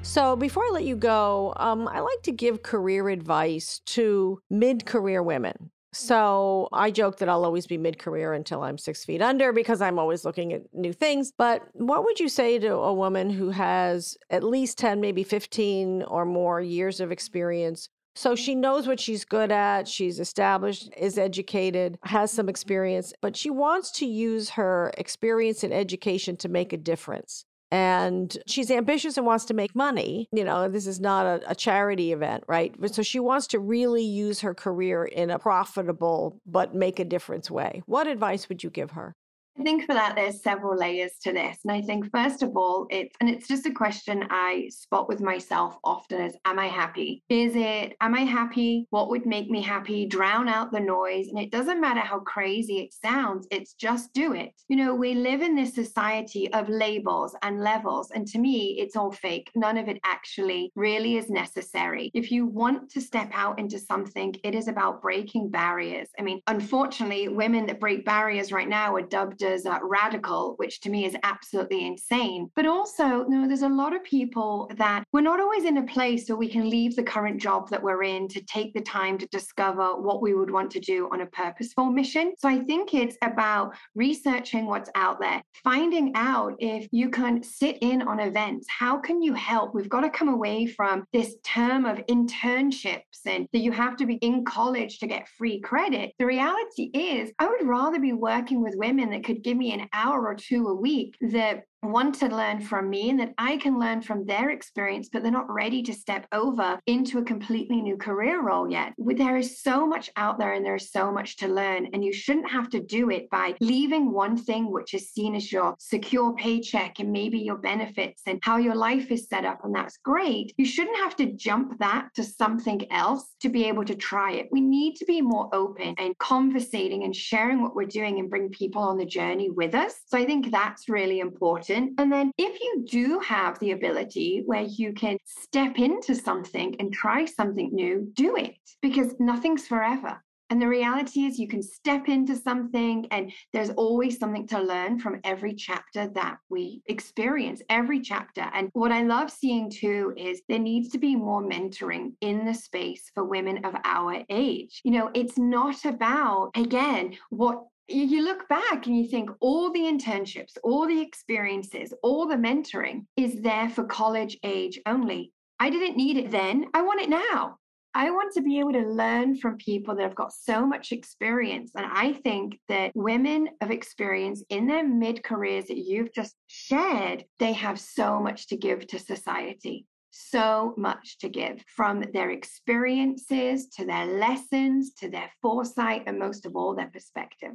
So, 0.04 0.36
before 0.36 0.64
I 0.66 0.72
let 0.74 0.84
you 0.84 0.96
go, 0.98 1.54
um, 1.56 1.88
I 1.88 2.00
like 2.00 2.22
to 2.24 2.32
give 2.32 2.64
career 2.64 3.08
advice 3.08 3.80
to 3.86 4.42
mid 4.50 4.86
career 4.86 5.24
women. 5.24 5.72
Mm-hmm. 5.94 6.08
So 6.08 6.70
I 6.72 6.90
joke 6.92 7.18
that 7.18 7.28
I'll 7.28 7.44
always 7.44 7.68
be 7.68 7.78
mid 7.78 8.00
career 8.00 8.34
until 8.34 8.64
I'm 8.64 8.78
six 8.78 9.04
feet 9.04 9.22
under 9.22 9.52
because 9.52 9.82
I'm 9.82 10.00
always 10.00 10.24
looking 10.24 10.54
at 10.54 10.62
new 10.74 10.94
things. 10.94 11.34
But 11.38 11.64
what 11.74 12.06
would 12.06 12.20
you 12.20 12.30
say 12.30 12.60
to 12.60 12.74
a 12.74 12.94
woman 12.94 13.30
who 13.30 13.50
has 13.50 14.18
at 14.30 14.44
least 14.44 14.78
10, 14.78 15.02
maybe 15.02 15.24
15 15.24 16.04
or 16.04 16.26
more 16.26 16.62
years 16.62 17.00
of 17.02 17.12
experience? 17.12 17.90
So 18.14 18.36
she 18.36 18.56
knows 18.56 18.88
what 18.88 19.00
she's 19.00 19.24
good 19.24 19.52
at, 19.52 19.88
she's 19.88 20.20
established, 20.20 20.90
is 20.98 21.18
educated, 21.18 21.98
has 22.04 22.32
some 22.32 22.44
mm-hmm. 22.44 22.50
experience, 22.50 23.14
but 23.22 23.38
she 23.38 23.50
wants 23.50 23.92
to 23.92 24.06
use 24.06 24.50
her 24.52 24.92
experience 24.98 25.64
and 25.64 25.74
education 25.74 26.36
to 26.38 26.50
make 26.50 26.74
a 26.74 26.78
difference 26.78 27.46
and 27.72 28.38
she's 28.48 28.70
ambitious 28.70 29.18
and 29.18 29.26
wants 29.26 29.46
to 29.46 29.54
make 29.54 29.76
money. 29.76 30.28
You 30.34 30.44
know, 30.44 30.68
this 30.68 30.88
is 30.88 31.00
not 31.00 31.26
a, 31.26 31.52
a, 31.52 31.56
charity 31.56 32.12
event, 32.12 32.44
right? 32.48 32.76
So 32.94 33.02
she 33.02 33.20
wants 33.20 33.48
to 33.48 33.60
really 33.60 34.04
use 34.04 34.42
her 34.42 34.54
career 34.54 35.06
in 35.06 35.30
a 35.30 35.40
profitable 35.40 36.40
but 36.46 36.76
make 36.76 37.00
a 37.00 37.06
difference 37.06 37.50
way. 37.50 37.82
What 37.86 38.08
advice 38.08 38.50
would 38.50 38.64
you 38.64 38.70
give 38.70 38.92
her? 38.92 39.16
I 39.60 39.64
think 39.64 39.86
for 39.86 39.94
that, 39.94 40.16
there's 40.16 40.42
several 40.42 40.78
layers 40.78 41.12
to 41.24 41.34
this. 41.34 41.58
And 41.64 41.72
I 41.72 41.82
think, 41.82 42.10
first 42.12 42.42
of 42.42 42.56
all, 42.56 42.88
it's, 42.90 43.16
and 43.20 43.30
it's 43.30 43.48
just 43.48 43.66
a 43.66 43.72
question 43.72 44.26
I 44.30 44.70
spot 44.70 45.10
with 45.10 45.22
myself 45.22 45.78
often 45.84 46.22
is, 46.22 46.36
am 46.46 46.58
I 46.58 46.68
happy? 46.68 47.24
Is 47.30 47.56
it, 47.56 47.96
am 48.02 48.16
I 48.16 48.22
happy? 48.22 48.88
What 48.90 49.10
would 49.10 49.26
make 49.26 49.50
me 49.50 49.62
happy? 49.62 50.06
Drown 50.08 50.48
out 50.48 50.72
the 50.72 50.80
noise. 50.80 51.28
And 51.28 51.38
it 51.38 51.52
doesn't 51.52 51.82
matter 51.82 52.00
how 52.00 52.20
crazy 52.20 52.80
it 52.80 52.94
sounds, 52.94 53.48
it's 53.52 53.74
just 53.74 54.14
do 54.14 54.34
it. 54.34 54.54
You 54.70 54.78
know, 54.78 54.96
we 54.96 55.14
live 55.14 55.42
in 55.42 55.56
this 55.56 55.76
society 55.76 56.52
of 56.54 56.70
labels 56.70 57.36
and 57.42 57.60
levels. 57.60 58.12
And 58.12 58.26
to 58.28 58.40
me, 58.40 58.78
it's 58.80 58.96
all 58.96 59.12
fake. 59.12 59.52
None 59.56 59.78
of 59.78 59.90
it 59.90 60.00
actually 60.06 60.72
really 60.76 61.18
is 61.18 61.30
necessary. 61.30 62.10
If 62.14 62.32
you 62.32 62.46
want 62.46 62.90
to 62.92 63.02
step 63.02 63.30
out 63.34 63.60
into 63.60 63.80
something, 63.80 64.34
it 64.44 64.56
is 64.56 64.70
about 64.70 65.02
breaking 65.02 65.50
barriers. 65.50 66.08
I 66.18 66.22
mean, 66.22 66.42
unfortunately, 66.48 67.28
women 67.28 67.66
that 67.66 67.80
break 67.80 68.06
barriers 68.06 68.52
right 68.52 68.70
now 68.70 68.96
are 68.96 69.02
dubbed 69.02 69.41
as 69.44 69.66
uh, 69.66 69.80
radical, 69.82 70.56
which 70.58 70.82
to 70.82 70.90
me 70.90 71.06
is 71.06 71.16
absolutely 71.24 71.86
insane. 71.86 72.50
But 72.56 72.66
also, 72.66 73.04
you 73.04 73.30
know, 73.30 73.48
there's 73.48 73.62
a 73.62 73.70
lot 73.70 73.96
of 73.96 74.04
people 74.04 74.70
that 74.78 75.04
we're 75.12 75.22
not 75.22 75.40
always 75.40 75.66
in 75.66 75.78
a 75.78 75.84
place 75.84 76.28
where 76.28 76.38
we 76.38 76.50
can 76.50 76.70
leave 76.70 76.96
the 76.96 77.04
current 77.04 77.42
job 77.42 77.70
that 77.70 77.82
we're 77.82 78.04
in 78.04 78.28
to 78.30 78.42
take 78.44 78.74
the 78.74 78.82
time 78.82 79.18
to 79.18 79.28
discover 79.28 79.96
what 80.00 80.22
we 80.22 80.34
would 80.34 80.52
want 80.52 80.72
to 80.72 80.80
do 80.80 81.10
on 81.12 81.22
a 81.22 81.26
purposeful 81.28 81.86
mission. 81.86 82.34
So 82.38 82.50
I 82.50 82.60
think 82.60 82.94
it's 82.94 83.18
about 83.24 83.76
researching 83.96 84.66
what's 84.66 84.90
out 84.96 85.20
there, 85.20 85.42
finding 85.64 86.12
out 86.16 86.56
if 86.60 86.88
you 86.92 87.10
can 87.10 87.44
sit 87.44 87.78
in 87.82 88.02
on 88.02 88.20
events. 88.20 88.68
How 88.70 88.98
can 88.98 89.22
you 89.22 89.34
help? 89.34 89.74
We've 89.74 89.90
got 89.90 90.02
to 90.02 90.10
come 90.10 90.30
away 90.30 90.66
from 90.66 91.06
this 91.14 91.36
term 91.44 91.86
of 91.86 91.98
internships 92.08 93.22
and 93.26 93.48
that 93.54 93.60
you 93.60 93.72
have 93.72 93.96
to 93.98 94.06
be 94.06 94.16
in 94.16 94.44
college 94.46 95.00
to 95.00 95.08
get 95.08 95.28
free 95.38 95.60
credit. 95.60 96.14
The 96.20 96.26
reality 96.26 96.90
is, 96.94 97.32
I 97.40 97.48
would 97.48 97.66
rather 97.66 98.00
be 98.00 98.14
working 98.14 98.62
with 98.62 98.76
women 98.76 99.10
that 99.12 99.24
could 99.24 99.31
give 99.34 99.58
me 99.58 99.74
an 99.74 99.88
hour 99.94 100.26
or 100.28 100.36
two 100.36 100.68
a 100.68 100.76
week 100.76 101.16
that 101.22 101.64
want 101.84 102.16
to 102.16 102.28
learn 102.28 102.62
from 102.62 102.90
me 102.90 103.10
and 103.10 103.20
that 103.20 103.34
I 103.38 103.58
can 103.58 103.80
learn 103.80 104.02
from 104.02 104.26
their 104.26 104.52
experience, 104.52 105.10
but 105.12 105.24
they're 105.24 105.32
not 105.32 105.50
ready 105.50 105.82
to 105.84 105.94
step 105.94 106.28
over 106.32 106.80
into 106.86 107.20
a 107.20 107.24
completely 107.24 107.82
new 107.82 107.98
career 107.98 108.42
role 108.42 108.70
yet. 108.70 108.94
There 108.98 109.38
is 109.38 109.62
so 109.62 109.88
much 109.88 110.10
out 110.16 110.38
there 110.38 110.54
and 110.54 110.66
there's 110.66 110.92
so 110.92 111.12
much 111.12 111.38
to 111.38 111.48
learn, 111.48 111.88
and 111.94 112.04
you 112.04 112.14
shouldn't 112.14 112.50
have 112.50 112.70
to 112.72 112.80
do 112.80 113.10
it 113.10 113.30
by 113.30 113.56
leaving 113.60 114.12
one 114.12 114.38
thing 114.38 114.72
which 114.72 114.94
is 114.94 115.10
seen 115.10 115.36
as 115.36 115.52
your 115.52 115.76
secure 115.80 116.34
paycheck 116.36 117.00
and 117.00 117.12
maybe 117.12 117.40
your 117.40 117.58
benefits 117.58 118.22
and 118.28 118.40
how 118.44 118.58
your 118.58 118.76
life 118.76 119.12
is 119.12 119.28
set 119.28 119.46
up. 119.46 119.64
And 119.64 119.74
that's 119.74 119.98
great. 119.98 120.54
You 120.58 120.66
shouldn't 120.66 120.98
have 120.98 121.16
to 121.18 121.34
jump 121.34 121.80
that 121.80 122.10
to 122.16 122.24
something 122.24 122.92
else 122.92 123.36
to 123.42 123.50
be 123.50 123.66
able 123.66 123.86
to 123.86 123.96
try 123.96 124.34
it. 124.34 124.50
We 124.52 124.62
need 124.62 124.96
to 124.98 125.06
be 125.06 125.22
more 125.22 125.50
open 125.54 125.96
and 125.98 126.18
conversating 126.20 127.04
and 127.04 127.16
sharing 127.16 127.62
what 127.62 127.76
we're 127.76 127.86
doing 127.86 128.20
and 128.20 128.30
bring 128.30 128.50
people 128.50 128.82
on 128.82 128.98
the 128.98 129.06
journey 129.06 129.50
with 129.50 129.74
us. 129.74 129.96
So 130.08 130.18
I 130.18 130.26
think 130.26 130.52
that's 130.52 130.90
really 130.90 131.20
important 131.20 131.71
And 131.72 132.12
then 132.12 132.32
if 132.38 132.60
you 132.60 132.86
do 132.88 133.20
have 133.20 133.60
the 133.60 133.72
ability 133.72 134.44
where 134.46 134.64
you 134.64 134.94
can 134.94 135.18
step 135.26 135.78
into 135.78 136.16
something 136.16 136.76
and 136.80 136.94
try 136.94 137.26
something 137.26 137.70
new, 137.74 138.12
do 138.14 138.36
it 138.36 138.56
because 138.82 139.16
nothing's 139.20 139.68
forever. 139.68 140.22
And 140.52 140.62
the 140.62 140.68
reality 140.68 141.22
is, 141.22 141.40
you 141.40 141.48
can 141.48 141.64
step 141.64 142.10
into 142.10 142.36
something, 142.36 143.08
and 143.12 143.32
there's 143.54 143.70
always 143.70 144.20
something 144.20 144.46
to 144.48 144.62
learn 144.62 145.00
from 145.00 145.22
every 145.24 145.54
chapter 145.54 146.10
that 146.10 146.40
we 146.50 146.82
experience, 146.88 147.62
every 147.70 148.02
chapter. 148.02 148.42
And 148.54 148.70
what 148.74 148.92
I 148.92 149.04
love 149.04 149.32
seeing 149.32 149.70
too 149.70 150.14
is 150.18 150.42
there 150.50 150.60
needs 150.60 150.90
to 150.90 150.98
be 150.98 151.16
more 151.16 151.42
mentoring 151.42 152.16
in 152.20 152.46
the 152.46 152.54
space 152.54 153.12
for 153.16 153.24
women 153.24 153.64
of 153.64 153.76
our 153.86 154.26
age. 154.30 154.82
You 154.84 154.92
know, 154.92 155.10
it's 155.14 155.38
not 155.38 155.86
about, 155.86 156.52
again, 156.58 157.16
what 157.30 157.64
you 157.88 158.24
look 158.24 158.48
back 158.48 158.86
and 158.86 158.98
you 158.98 159.08
think 159.08 159.30
all 159.40 159.72
the 159.72 159.82
internships, 159.82 160.58
all 160.64 160.88
the 160.88 161.02
experiences, 161.02 161.94
all 162.04 162.28
the 162.28 162.36
mentoring 162.36 163.06
is 163.18 163.42
there 163.42 163.70
for 163.70 163.84
college 163.84 164.38
age 164.44 164.80
only. 164.86 165.32
I 165.60 165.70
didn't 165.70 165.98
need 165.98 166.18
it 166.18 166.32
then. 166.32 166.66
I 166.74 166.82
want 166.82 167.02
it 167.02 167.10
now. 167.10 167.58
I 167.94 168.10
want 168.10 168.34
to 168.34 168.42
be 168.42 168.58
able 168.60 168.72
to 168.72 168.88
learn 168.88 169.36
from 169.36 169.58
people 169.58 169.96
that 169.96 170.04
have 170.04 170.16
got 170.16 170.32
so 170.32 170.66
much 170.66 170.94
experience. 170.94 171.72
And 171.76 171.86
I 171.86 172.14
think 172.14 172.58
that 172.70 172.92
women 172.96 173.50
of 173.60 173.70
experience 173.70 174.44
in 174.50 174.66
their 174.66 174.88
mid 174.88 175.24
careers 175.24 175.66
that 175.66 175.78
you've 175.78 176.14
just 176.14 176.36
shared, 176.48 177.26
they 177.40 177.52
have 177.52 177.80
so 177.80 178.22
much 178.22 178.48
to 178.48 178.58
give 178.58 178.88
to 178.88 179.00
society. 179.00 179.86
So 180.12 180.74
much 180.78 181.18
to 181.20 181.30
give 181.30 181.64
from 181.68 182.04
their 182.14 182.32
experiences 182.32 183.68
to 183.78 183.86
their 183.86 184.06
lessons 184.06 184.94
to 184.96 185.10
their 185.10 185.32
foresight 185.42 186.04
and 186.06 186.20
most 186.20 186.46
of 186.46 186.56
all, 186.56 186.76
their 186.76 186.90
perspective 186.90 187.54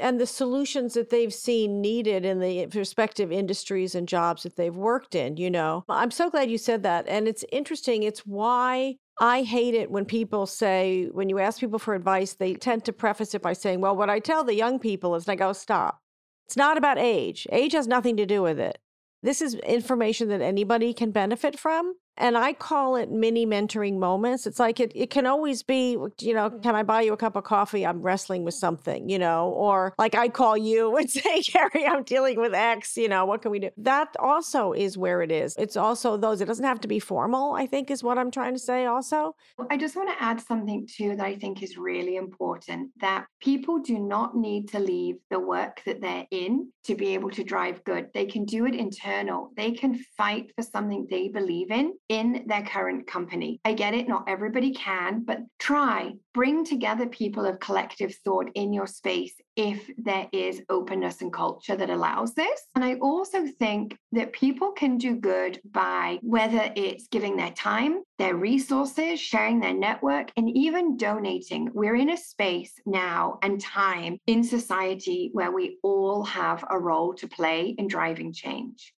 and 0.00 0.18
the 0.18 0.26
solutions 0.26 0.94
that 0.94 1.10
they've 1.10 1.32
seen 1.32 1.80
needed 1.80 2.24
in 2.24 2.40
the 2.40 2.66
respective 2.74 3.30
industries 3.30 3.94
and 3.94 4.08
jobs 4.08 4.42
that 4.42 4.56
they've 4.56 4.74
worked 4.74 5.14
in, 5.14 5.36
you 5.36 5.50
know. 5.50 5.84
I'm 5.88 6.10
so 6.10 6.30
glad 6.30 6.50
you 6.50 6.58
said 6.58 6.82
that. 6.82 7.06
And 7.06 7.28
it's 7.28 7.44
interesting. 7.52 8.02
It's 8.02 8.20
why 8.20 8.96
I 9.20 9.42
hate 9.42 9.74
it 9.74 9.90
when 9.90 10.06
people 10.06 10.46
say, 10.46 11.08
when 11.12 11.28
you 11.28 11.38
ask 11.38 11.60
people 11.60 11.78
for 11.78 11.94
advice, 11.94 12.32
they 12.32 12.54
tend 12.54 12.84
to 12.86 12.92
preface 12.92 13.34
it 13.34 13.42
by 13.42 13.52
saying, 13.52 13.80
well, 13.80 13.94
what 13.94 14.10
I 14.10 14.18
tell 14.18 14.42
the 14.42 14.54
young 14.54 14.78
people 14.78 15.14
is, 15.14 15.26
and 15.28 15.32
I 15.32 15.36
go, 15.36 15.52
stop. 15.52 16.00
It's 16.48 16.56
not 16.56 16.78
about 16.78 16.98
age. 16.98 17.46
Age 17.52 17.72
has 17.74 17.86
nothing 17.86 18.16
to 18.16 18.26
do 18.26 18.42
with 18.42 18.58
it. 18.58 18.78
This 19.22 19.42
is 19.42 19.54
information 19.56 20.28
that 20.28 20.40
anybody 20.40 20.94
can 20.94 21.10
benefit 21.10 21.58
from. 21.58 21.94
And 22.20 22.36
I 22.36 22.52
call 22.52 22.96
it 22.96 23.10
mini 23.10 23.46
mentoring 23.46 23.98
moments. 23.98 24.46
It's 24.46 24.60
like 24.60 24.78
it, 24.78 24.92
it 24.94 25.08
can 25.08 25.24
always 25.24 25.62
be, 25.62 25.92
you 26.20 26.34
know, 26.34 26.50
mm. 26.50 26.62
can 26.62 26.76
I 26.76 26.82
buy 26.82 27.00
you 27.00 27.14
a 27.14 27.16
cup 27.16 27.34
of 27.34 27.44
coffee? 27.44 27.86
I'm 27.86 28.02
wrestling 28.02 28.44
with 28.44 28.52
something, 28.52 29.08
you 29.08 29.18
know, 29.18 29.48
or 29.48 29.94
like 29.98 30.14
I 30.14 30.28
call 30.28 30.54
you 30.54 30.96
and 30.98 31.10
say, 31.20 31.42
Kerry, 31.42 31.86
I'm 31.86 32.02
dealing 32.02 32.38
with 32.38 32.52
X, 32.52 32.98
you 32.98 33.08
know, 33.08 33.24
what 33.24 33.40
can 33.40 33.50
we 33.50 33.58
do? 33.58 33.70
That 33.78 34.14
also 34.18 34.74
is 34.74 34.98
where 34.98 35.22
it 35.22 35.32
is. 35.32 35.56
It's 35.58 35.78
also 35.78 36.18
those, 36.18 36.42
it 36.42 36.44
doesn't 36.44 36.64
have 36.64 36.80
to 36.80 36.88
be 36.88 36.98
formal, 36.98 37.54
I 37.54 37.66
think 37.66 37.90
is 37.90 38.04
what 38.04 38.18
I'm 38.18 38.30
trying 38.30 38.52
to 38.52 38.60
say 38.60 38.84
also. 38.84 39.34
I 39.70 39.78
just 39.78 39.96
want 39.96 40.10
to 40.10 40.22
add 40.22 40.42
something 40.42 40.86
too 40.86 41.16
that 41.16 41.24
I 41.24 41.36
think 41.36 41.62
is 41.62 41.78
really 41.78 42.16
important 42.16 42.90
that 43.00 43.24
people 43.40 43.78
do 43.78 43.98
not 43.98 44.36
need 44.36 44.68
to 44.68 44.78
leave 44.78 45.16
the 45.30 45.40
work 45.40 45.80
that 45.86 46.02
they're 46.02 46.26
in 46.30 46.70
to 46.84 46.94
be 46.94 47.14
able 47.14 47.30
to 47.30 47.42
drive 47.42 47.82
good. 47.84 48.08
They 48.12 48.26
can 48.26 48.44
do 48.44 48.66
it 48.66 48.74
internal. 48.74 49.52
They 49.56 49.72
can 49.72 50.04
fight 50.18 50.52
for 50.54 50.62
something 50.62 51.06
they 51.08 51.28
believe 51.28 51.70
in 51.70 51.94
in 52.10 52.42
their 52.46 52.62
current 52.62 53.06
company. 53.06 53.60
I 53.64 53.72
get 53.72 53.94
it, 53.94 54.08
not 54.08 54.24
everybody 54.28 54.72
can, 54.74 55.22
but 55.24 55.38
try, 55.60 56.12
bring 56.34 56.64
together 56.64 57.06
people 57.06 57.46
of 57.46 57.60
collective 57.60 58.12
thought 58.24 58.50
in 58.56 58.72
your 58.72 58.88
space 58.88 59.32
if 59.54 59.88
there 59.96 60.26
is 60.32 60.60
openness 60.68 61.22
and 61.22 61.32
culture 61.32 61.76
that 61.76 61.88
allows 61.88 62.34
this. 62.34 62.66
And 62.74 62.84
I 62.84 62.94
also 62.96 63.46
think 63.60 63.96
that 64.10 64.32
people 64.32 64.72
can 64.72 64.98
do 64.98 65.14
good 65.14 65.60
by 65.70 66.18
whether 66.22 66.72
it's 66.74 67.06
giving 67.06 67.36
their 67.36 67.52
time, 67.52 68.02
their 68.18 68.34
resources, 68.34 69.20
sharing 69.20 69.60
their 69.60 69.74
network, 69.74 70.32
and 70.36 70.50
even 70.50 70.96
donating. 70.96 71.70
We're 71.72 71.94
in 71.94 72.10
a 72.10 72.16
space 72.16 72.72
now 72.86 73.38
and 73.42 73.60
time 73.60 74.18
in 74.26 74.42
society 74.42 75.30
where 75.32 75.52
we 75.52 75.78
all 75.84 76.24
have 76.24 76.64
a 76.68 76.78
role 76.78 77.14
to 77.14 77.28
play 77.28 77.76
in 77.78 77.86
driving 77.86 78.32
change. 78.32 78.92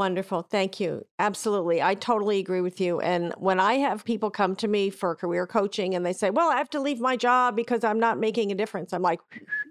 Wonderful. 0.00 0.46
Thank 0.50 0.80
you. 0.80 1.04
Absolutely. 1.18 1.82
I 1.82 1.92
totally 1.92 2.38
agree 2.38 2.62
with 2.62 2.80
you. 2.80 3.00
And 3.00 3.34
when 3.36 3.60
I 3.60 3.74
have 3.74 4.02
people 4.02 4.30
come 4.30 4.56
to 4.56 4.66
me 4.66 4.88
for 4.88 5.14
career 5.14 5.46
coaching 5.46 5.94
and 5.94 6.06
they 6.06 6.14
say, 6.14 6.30
well, 6.30 6.50
I 6.50 6.56
have 6.56 6.70
to 6.70 6.80
leave 6.80 7.00
my 7.00 7.18
job 7.18 7.54
because 7.54 7.84
I'm 7.84 8.00
not 8.00 8.18
making 8.18 8.50
a 8.50 8.54
difference, 8.54 8.94
I'm 8.94 9.02
like, 9.02 9.20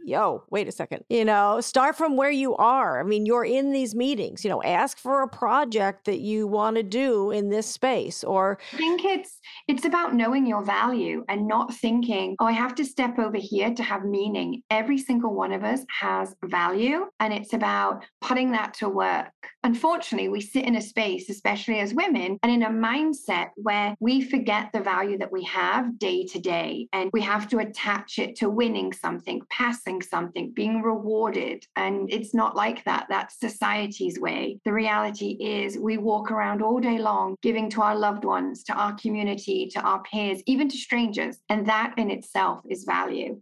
yo, 0.05 0.43
wait 0.51 0.67
a 0.67 0.71
second. 0.71 1.03
You 1.09 1.25
know, 1.25 1.61
start 1.61 1.95
from 1.95 2.15
where 2.15 2.29
you 2.29 2.55
are. 2.57 2.99
I 2.99 3.03
mean, 3.03 3.25
you're 3.25 3.43
in 3.43 3.71
these 3.71 3.95
meetings, 3.95 4.43
you 4.43 4.51
know, 4.51 4.61
ask 4.61 4.99
for 4.99 5.23
a 5.23 5.27
project 5.27 6.05
that 6.05 6.19
you 6.19 6.45
want 6.45 6.75
to 6.75 6.83
do 6.83 7.31
in 7.31 7.49
this 7.49 7.65
space 7.65 8.23
or 8.23 8.59
I 8.71 8.77
think 8.77 9.05
it's 9.05 9.39
it's 9.67 9.85
about 9.85 10.13
knowing 10.13 10.45
your 10.45 10.63
value 10.63 11.25
and 11.27 11.47
not 11.47 11.73
thinking, 11.73 12.35
oh, 12.39 12.45
I 12.45 12.51
have 12.51 12.75
to 12.75 12.85
step 12.85 13.17
over 13.17 13.37
here 13.37 13.73
to 13.73 13.81
have 13.81 14.05
meaning. 14.05 14.61
Every 14.69 14.99
single 14.99 15.33
one 15.33 15.53
of 15.53 15.63
us 15.63 15.83
has 15.99 16.35
value 16.45 17.07
and 17.19 17.33
it's 17.33 17.53
about 17.53 18.05
putting 18.21 18.51
that 18.51 18.75
to 18.75 18.89
work. 18.89 19.31
Unfortunately, 19.63 20.18
we 20.27 20.41
sit 20.41 20.65
in 20.65 20.75
a 20.75 20.81
space, 20.81 21.29
especially 21.29 21.79
as 21.79 21.93
women, 21.93 22.37
and 22.43 22.51
in 22.51 22.63
a 22.63 22.69
mindset 22.69 23.49
where 23.55 23.95
we 23.99 24.21
forget 24.21 24.71
the 24.73 24.81
value 24.81 25.17
that 25.17 25.31
we 25.31 25.43
have 25.45 25.97
day 25.99 26.25
to 26.25 26.39
day 26.39 26.87
and 26.93 27.09
we 27.13 27.21
have 27.21 27.47
to 27.49 27.59
attach 27.59 28.19
it 28.19 28.35
to 28.37 28.49
winning 28.49 28.91
something, 28.91 29.41
passing 29.49 30.01
something, 30.01 30.51
being 30.51 30.81
rewarded. 30.81 31.65
And 31.75 32.11
it's 32.11 32.33
not 32.33 32.55
like 32.55 32.83
that. 32.85 33.07
That's 33.09 33.39
society's 33.39 34.19
way. 34.19 34.59
The 34.65 34.73
reality 34.73 35.37
is 35.39 35.77
we 35.77 35.97
walk 35.97 36.31
around 36.31 36.61
all 36.61 36.79
day 36.79 36.97
long 36.97 37.35
giving 37.41 37.69
to 37.71 37.81
our 37.81 37.95
loved 37.95 38.25
ones, 38.25 38.63
to 38.63 38.73
our 38.73 38.93
community, 38.95 39.69
to 39.73 39.79
our 39.81 40.01
peers, 40.03 40.41
even 40.45 40.67
to 40.69 40.77
strangers. 40.77 41.37
And 41.49 41.67
that 41.67 41.93
in 41.97 42.09
itself 42.09 42.61
is 42.69 42.83
value. 42.83 43.39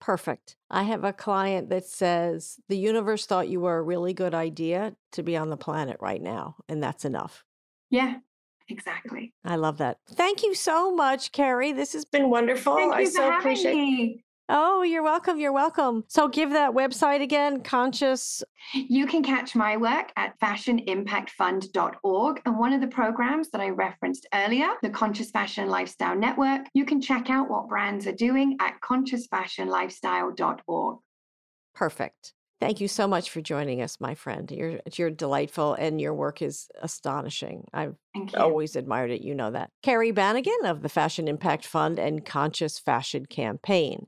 Perfect. 0.00 0.56
I 0.70 0.82
have 0.84 1.04
a 1.04 1.12
client 1.12 1.70
that 1.70 1.86
says 1.86 2.58
the 2.68 2.76
universe 2.76 3.26
thought 3.26 3.48
you 3.48 3.60
were 3.60 3.78
a 3.78 3.82
really 3.82 4.12
good 4.12 4.34
idea 4.34 4.94
to 5.12 5.22
be 5.22 5.36
on 5.36 5.50
the 5.50 5.56
planet 5.56 5.96
right 6.00 6.20
now, 6.20 6.56
and 6.68 6.82
that's 6.82 7.04
enough. 7.04 7.44
Yeah, 7.90 8.16
exactly. 8.68 9.32
I 9.44 9.56
love 9.56 9.78
that. 9.78 9.98
Thank 10.06 10.42
you 10.42 10.54
so 10.54 10.94
much, 10.94 11.32
Kerry. 11.32 11.72
This 11.72 11.94
has 11.94 12.04
been 12.04 12.28
wonderful. 12.30 12.76
I 12.76 13.04
so 13.04 13.36
appreciate 13.36 13.74
me. 13.74 14.24
Oh, 14.48 14.82
you're 14.82 15.02
welcome. 15.02 15.40
You're 15.40 15.52
welcome. 15.52 16.04
So 16.08 16.28
give 16.28 16.50
that 16.50 16.72
website 16.72 17.20
again, 17.20 17.62
conscious. 17.62 18.44
You 18.72 19.06
can 19.06 19.24
catch 19.24 19.56
my 19.56 19.76
work 19.76 20.12
at 20.16 20.38
fashionimpactfund.org. 20.40 22.42
And 22.46 22.58
one 22.58 22.72
of 22.72 22.80
the 22.80 22.86
programs 22.86 23.50
that 23.50 23.60
I 23.60 23.70
referenced 23.70 24.28
earlier, 24.32 24.68
the 24.82 24.90
Conscious 24.90 25.32
Fashion 25.32 25.68
Lifestyle 25.68 26.16
Network, 26.16 26.68
you 26.74 26.84
can 26.84 27.00
check 27.00 27.28
out 27.28 27.50
what 27.50 27.68
brands 27.68 28.06
are 28.06 28.12
doing 28.12 28.56
at 28.60 28.80
consciousfashionlifestyle.org. 28.80 30.98
Perfect. 31.74 32.32
Thank 32.58 32.80
you 32.80 32.88
so 32.88 33.06
much 33.06 33.28
for 33.28 33.42
joining 33.42 33.82
us, 33.82 34.00
my 34.00 34.14
friend. 34.14 34.50
You're 34.50 34.80
you're 34.94 35.10
delightful 35.10 35.74
and 35.74 36.00
your 36.00 36.14
work 36.14 36.40
is 36.40 36.68
astonishing. 36.80 37.66
I've 37.74 37.96
always 38.34 38.76
admired 38.76 39.10
it. 39.10 39.20
You 39.20 39.34
know 39.34 39.50
that. 39.50 39.68
Kerry 39.82 40.10
Bannigan 40.10 40.64
of 40.64 40.80
the 40.80 40.88
Fashion 40.88 41.28
Impact 41.28 41.66
Fund 41.66 41.98
and 41.98 42.24
Conscious 42.24 42.78
Fashion 42.78 43.26
Campaign. 43.26 44.06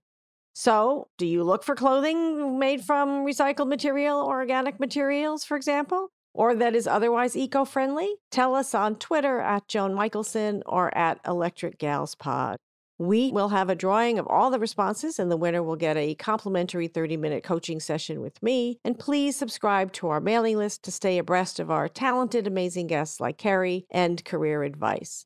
So, 0.61 1.07
do 1.19 1.25
you 1.25 1.45
look 1.45 1.63
for 1.63 1.77
clothing 1.77 2.59
made 2.59 2.83
from 2.83 3.25
recycled 3.25 3.69
material 3.69 4.19
or 4.19 4.41
organic 4.41 4.81
materials, 4.81 5.45
for 5.45 5.57
example, 5.57 6.09
or 6.35 6.53
that 6.57 6.75
is 6.75 6.89
otherwise 6.89 7.37
eco 7.37 7.65
friendly? 7.65 8.17
Tell 8.33 8.57
us 8.57 8.75
on 8.75 8.97
Twitter 8.97 9.39
at 9.39 9.69
Joan 9.69 9.95
Michelson 9.95 10.65
or 10.67 10.93
at 10.99 11.21
Electric 11.25 11.79
Gals 11.79 12.17
Pod. 12.17 12.57
We 12.99 13.31
will 13.31 13.51
have 13.51 13.71
a 13.71 13.77
drawing 13.77 14.19
of 14.19 14.27
all 14.27 14.51
the 14.51 14.59
responses, 14.59 15.21
and 15.21 15.31
the 15.31 15.37
winner 15.37 15.63
will 15.63 15.77
get 15.77 15.97
a 15.97 16.17
complimentary 16.17 16.89
30 16.89 17.17
minute 17.17 17.45
coaching 17.45 17.79
session 17.79 18.21
with 18.21 18.43
me. 18.43 18.81
And 18.85 18.99
please 18.99 19.37
subscribe 19.37 19.93
to 19.93 20.09
our 20.09 20.21
mailing 20.21 20.57
list 20.57 20.83
to 20.83 20.91
stay 20.91 21.19
abreast 21.19 21.61
of 21.61 21.71
our 21.71 21.89
talented, 21.89 22.49
amazing 22.49 22.89
guests 22.89 23.21
like 23.21 23.39
Kerry 23.39 23.87
and 23.93 24.25
career 24.25 24.65
advice. 24.65 25.25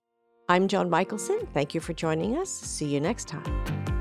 I'm 0.51 0.68
Joan 0.68 0.91
Michelson. 0.91 1.49
Thank 1.55 1.74
you 1.74 1.80
for 1.80 1.95
joining 1.95 2.37
us. 2.37 2.51
See 2.51 2.89
you 2.89 3.01
next 3.01 3.28
time. 3.28 3.91